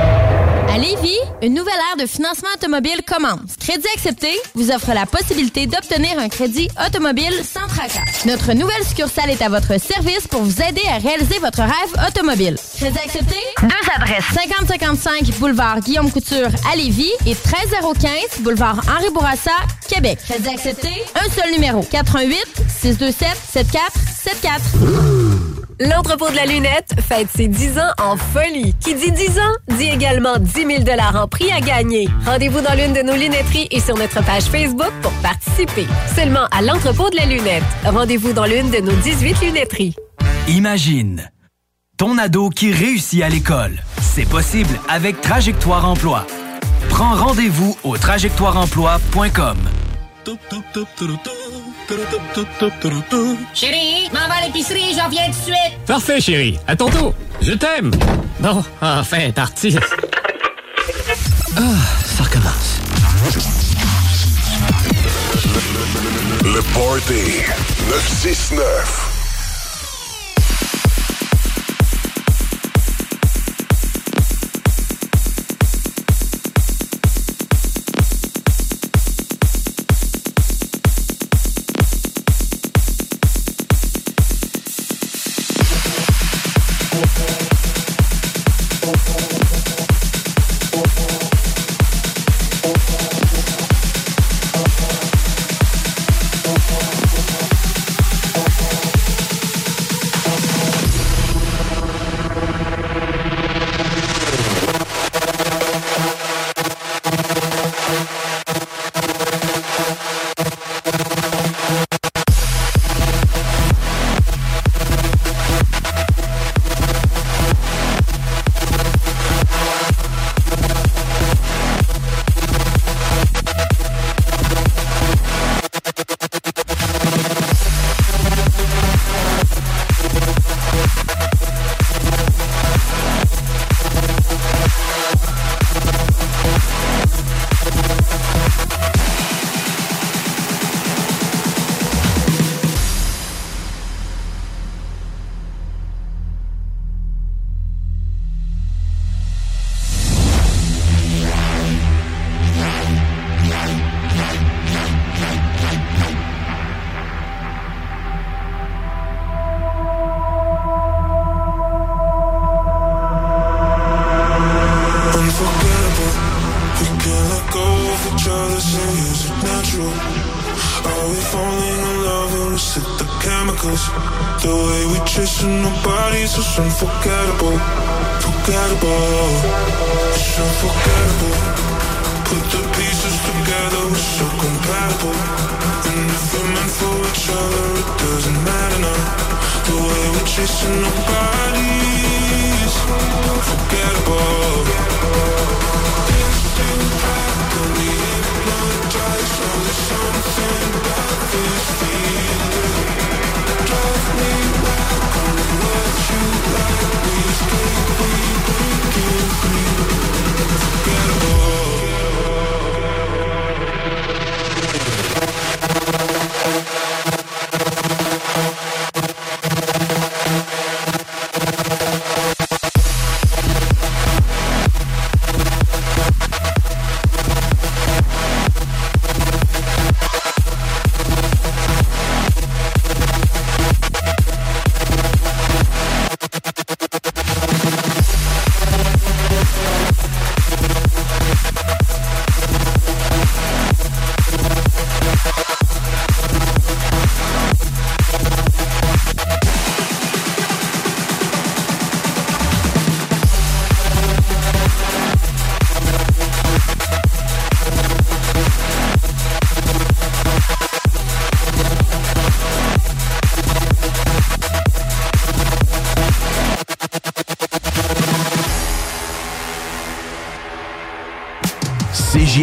À 0.73 0.77
Lévis, 0.77 1.15
une 1.41 1.53
nouvelle 1.53 1.73
ère 1.91 2.03
de 2.03 2.05
financement 2.05 2.49
automobile 2.53 2.99
commence. 3.07 3.55
Crédit 3.61 3.87
accepté 3.95 4.27
vous 4.55 4.71
offre 4.71 4.91
la 4.93 5.05
possibilité 5.05 5.67
d'obtenir 5.67 6.19
un 6.19 6.27
crédit 6.27 6.67
automobile 6.85 7.31
sans 7.45 7.65
tracas. 7.67 8.03
Notre 8.25 8.51
nouvelle 8.51 8.83
succursale 8.85 9.29
est 9.29 9.41
à 9.41 9.47
votre 9.47 9.79
service 9.79 10.27
pour 10.29 10.41
vous 10.41 10.61
aider 10.61 10.81
à 10.91 10.97
réaliser 10.97 11.39
votre 11.39 11.61
rêve 11.61 12.07
automobile. 12.09 12.57
Crédit 12.75 12.99
accepté? 12.99 13.37
Deux 13.61 13.89
adresses. 13.95 14.25
5055 14.33 15.39
boulevard 15.39 15.79
Guillaume 15.79 16.11
Couture 16.11 16.49
à 16.69 16.75
Lévis 16.75 17.13
et 17.25 17.35
13015 17.35 18.41
boulevard 18.41 18.81
Henri 18.89 19.09
Bourassa, 19.13 19.51
Québec. 19.87 20.19
Crédit 20.27 20.49
accepté? 20.49 20.89
Un 21.15 21.29
seul 21.29 21.53
numéro. 21.53 21.83
88 21.89 22.37
627 22.81 23.27
7474. 23.53 25.64
L'entrepôt 25.79 26.29
de 26.29 26.35
la 26.35 26.45
lunette 26.45 26.93
fête 27.05 27.27
ses 27.35 27.49
10 27.49 27.79
ans 27.79 27.91
en 28.01 28.15
folie. 28.15 28.73
Qui 28.79 28.95
dit 28.95 29.11
10 29.11 29.39
ans, 29.39 29.75
dit 29.77 29.89
également 29.89 30.37
10 30.39 30.51
000 30.53 30.83
en 31.15 31.27
prix 31.27 31.51
à 31.51 31.59
gagner. 31.59 32.07
Rendez-vous 32.25 32.61
dans 32.61 32.73
l'une 32.75 32.93
de 32.93 33.01
nos 33.01 33.13
lunetteries 33.13 33.67
et 33.71 33.81
sur 33.81 33.97
notre 33.97 34.23
page 34.23 34.43
Facebook 34.43 34.91
pour 35.01 35.11
participer. 35.21 35.85
Seulement 36.15 36.45
à 36.51 36.61
l'entrepôt 36.61 37.09
de 37.09 37.17
la 37.17 37.25
lunette. 37.25 37.63
Rendez-vous 37.83 38.31
dans 38.31 38.45
l'une 38.45 38.71
de 38.71 38.77
nos 38.77 38.95
18 38.95 39.41
lunetteries. 39.41 39.95
Imagine 40.47 41.29
ton 41.97 42.17
ado 42.17 42.49
qui 42.49 42.71
réussit 42.71 43.21
à 43.21 43.29
l'école. 43.29 43.83
C'est 44.01 44.27
possible 44.29 44.79
avec 44.87 45.19
Trajectoire 45.19 45.89
Emploi. 45.89 46.25
Prends 46.89 47.15
rendez-vous 47.15 47.75
au 47.83 47.97
trajectoireemploi.com. 47.97 49.57
Chérie, 53.53 54.09
m'en 54.13 54.27
va 54.27 54.35
à 54.41 54.45
l'épicerie, 54.45 54.95
j'en 54.97 55.09
viens 55.09 55.25
tout 55.25 55.31
de 55.31 55.43
suite. 55.43 55.85
Parfait, 55.85 56.19
chérie. 56.19 56.57
À 56.67 56.75
ton. 56.75 56.89
Je 57.41 57.53
t'aime. 57.53 57.91
Bon, 58.39 58.63
enfin, 58.81 59.31
t'artiste. 59.31 59.79
Ah, 61.55 61.61
ça 62.05 62.23
recommence. 62.23 62.79
Le 66.43 66.61
Party 66.73 67.43
969. 67.89 69.14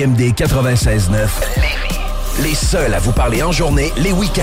CJMD 0.03 0.35
96.9. 0.35 1.29
Les 2.43 2.55
seuls 2.55 2.93
à 2.93 2.99
vous 2.99 3.13
parler 3.13 3.43
en 3.43 3.53
journée, 3.53 3.93
les 3.99 4.13
week-ends. 4.13 4.43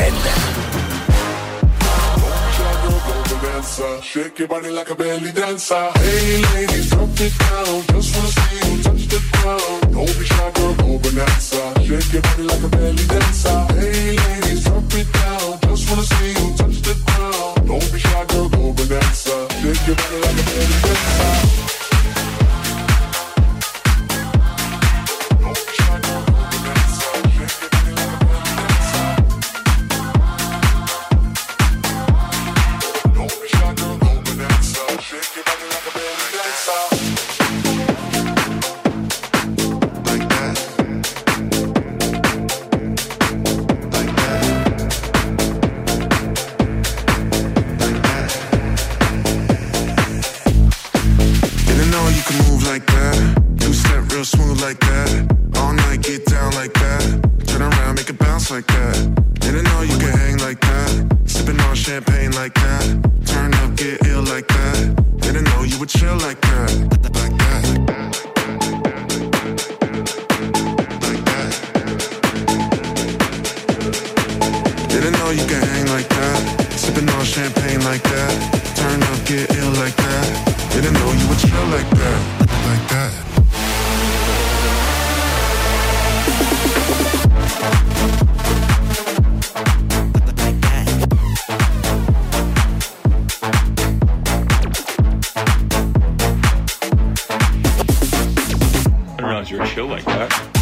your 99.50 99.66
chill 99.66 99.88
like 99.88 100.06
that. 100.06 100.59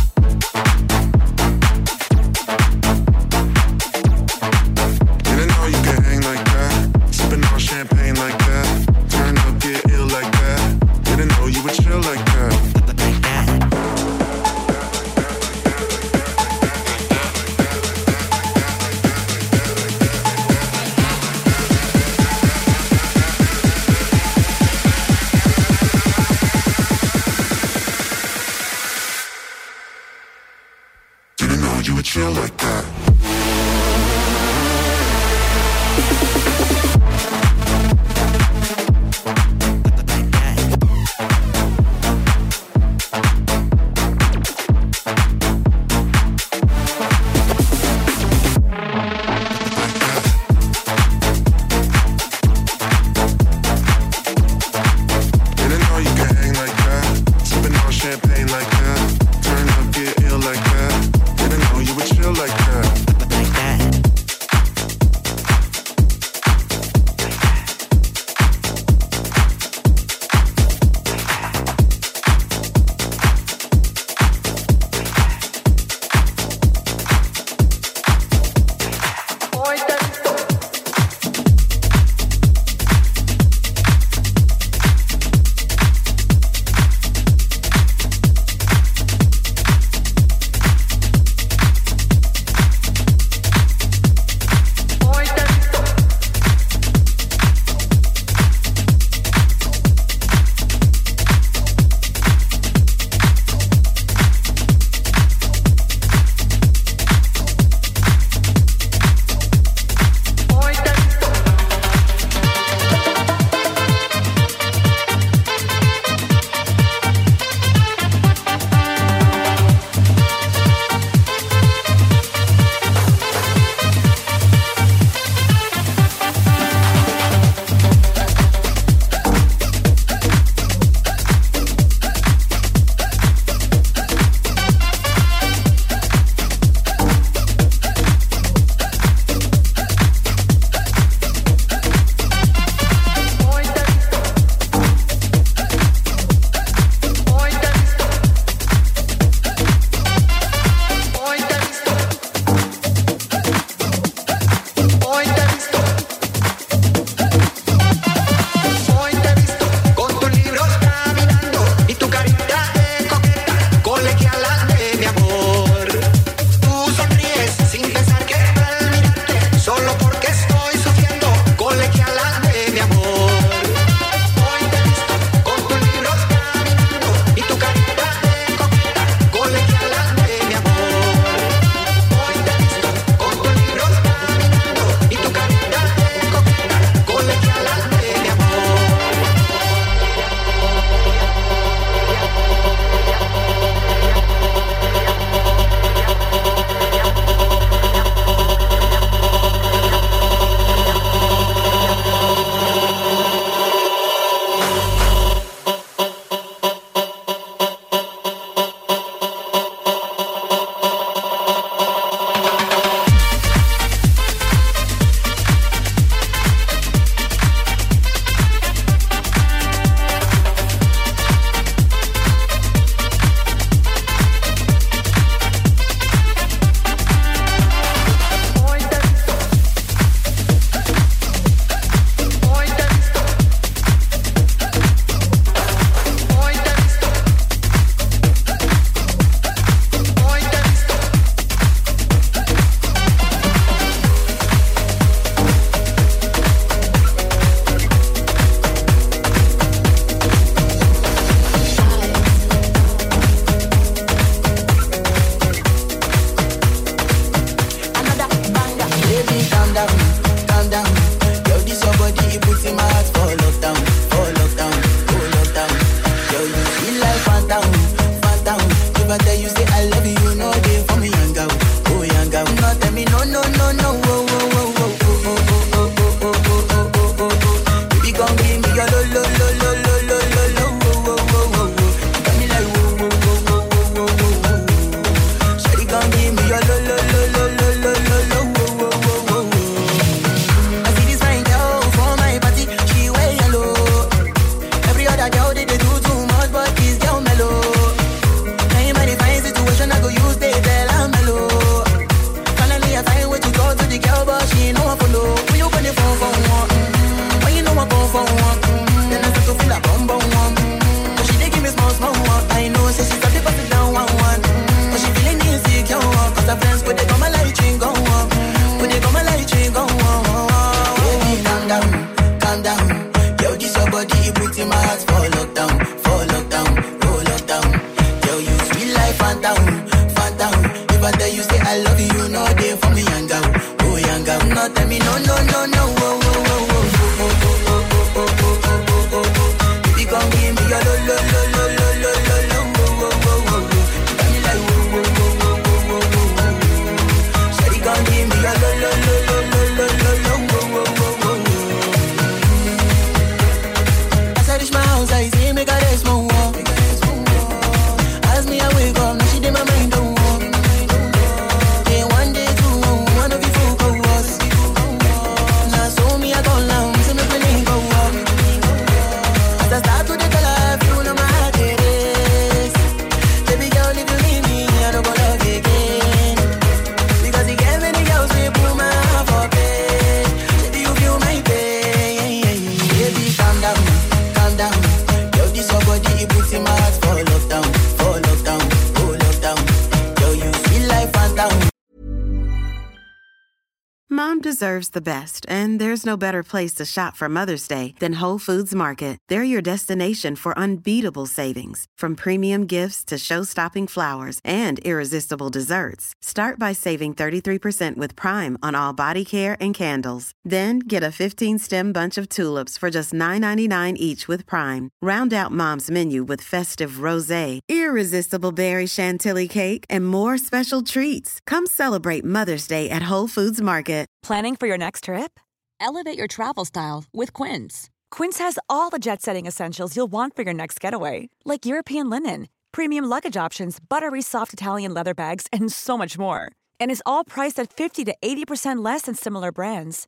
Deserves 394.87 394.91
the 394.91 395.11
best, 395.11 395.45
and 395.49 395.79
there's 395.79 396.05
no 396.05 396.17
better 396.17 396.43
place 396.43 396.75
to 396.75 396.85
shop 396.85 397.15
for 397.15 397.29
Mother's 397.29 397.67
Day 397.67 397.93
than 397.99 398.21
Whole 398.21 398.39
Foods 398.39 398.73
Market. 398.75 399.17
They're 399.29 399.53
your 399.53 399.61
destination 399.61 400.35
for 400.35 400.57
unbeatable 400.57 401.27
savings, 401.27 401.85
from 401.99 402.15
premium 402.15 402.67
gifts 402.67 403.03
to 403.05 403.17
show-stopping 403.17 403.87
flowers 403.87 404.39
and 404.43 404.79
irresistible 404.85 405.49
desserts. 405.49 406.13
Start 406.21 406.59
by 406.59 406.73
saving 406.73 407.15
33% 407.15 407.97
with 408.01 408.15
Prime 408.15 408.57
on 408.63 408.75
all 408.75 408.93
body 408.93 409.25
care 409.25 409.57
and 409.59 409.75
candles. 409.75 410.31
Then 410.49 410.79
get 410.79 411.03
a 411.03 411.15
15-stem 411.21 411.91
bunch 411.91 412.17
of 412.17 412.29
tulips 412.29 412.77
for 412.77 412.89
just 412.89 413.13
$9.99 413.13 413.95
each 413.97 414.27
with 414.29 414.45
Prime. 414.45 414.89
Round 415.01 415.33
out 415.33 415.51
Mom's 415.51 415.91
menu 415.91 416.23
with 416.23 416.41
festive 416.41 417.03
rosé, 417.07 417.59
irresistible 417.67 418.53
berry 418.53 418.87
chantilly 418.87 419.47
cake, 419.49 419.83
and 419.89 420.07
more 420.07 420.37
special 420.37 420.81
treats. 420.81 421.41
Come 421.45 421.65
celebrate 421.65 422.23
Mother's 422.23 422.67
Day 422.67 422.89
at 422.89 423.11
Whole 423.11 423.27
Foods 423.27 423.61
Market. 423.61 424.07
Planning 424.23 424.55
for 424.55 424.67
your 424.67 424.77
next 424.77 425.03
trip? 425.03 425.39
Elevate 425.79 426.17
your 426.17 426.27
travel 426.27 426.65
style 426.65 427.05
with 427.13 427.33
Quince. 427.33 427.89
Quince 428.11 428.39
has 428.39 428.59
all 428.67 428.89
the 428.89 428.99
jet 428.99 429.21
setting 429.21 429.45
essentials 429.45 429.95
you'll 429.95 430.11
want 430.11 430.35
for 430.35 430.41
your 430.41 430.53
next 430.53 430.79
getaway, 430.79 431.29
like 431.45 431.65
European 431.65 432.09
linen, 432.09 432.47
premium 432.71 433.05
luggage 433.05 433.37
options, 433.37 433.79
buttery 433.79 434.21
soft 434.21 434.53
Italian 434.53 434.93
leather 434.93 435.13
bags, 435.13 435.47
and 435.53 435.71
so 435.71 435.97
much 435.97 436.17
more. 436.17 436.51
And 436.79 436.91
is 436.91 437.03
all 437.05 437.23
priced 437.23 437.59
at 437.59 437.71
50 437.71 438.05
to 438.05 438.15
80% 438.21 438.83
less 438.83 439.03
than 439.03 439.15
similar 439.15 439.51
brands. 439.51 440.07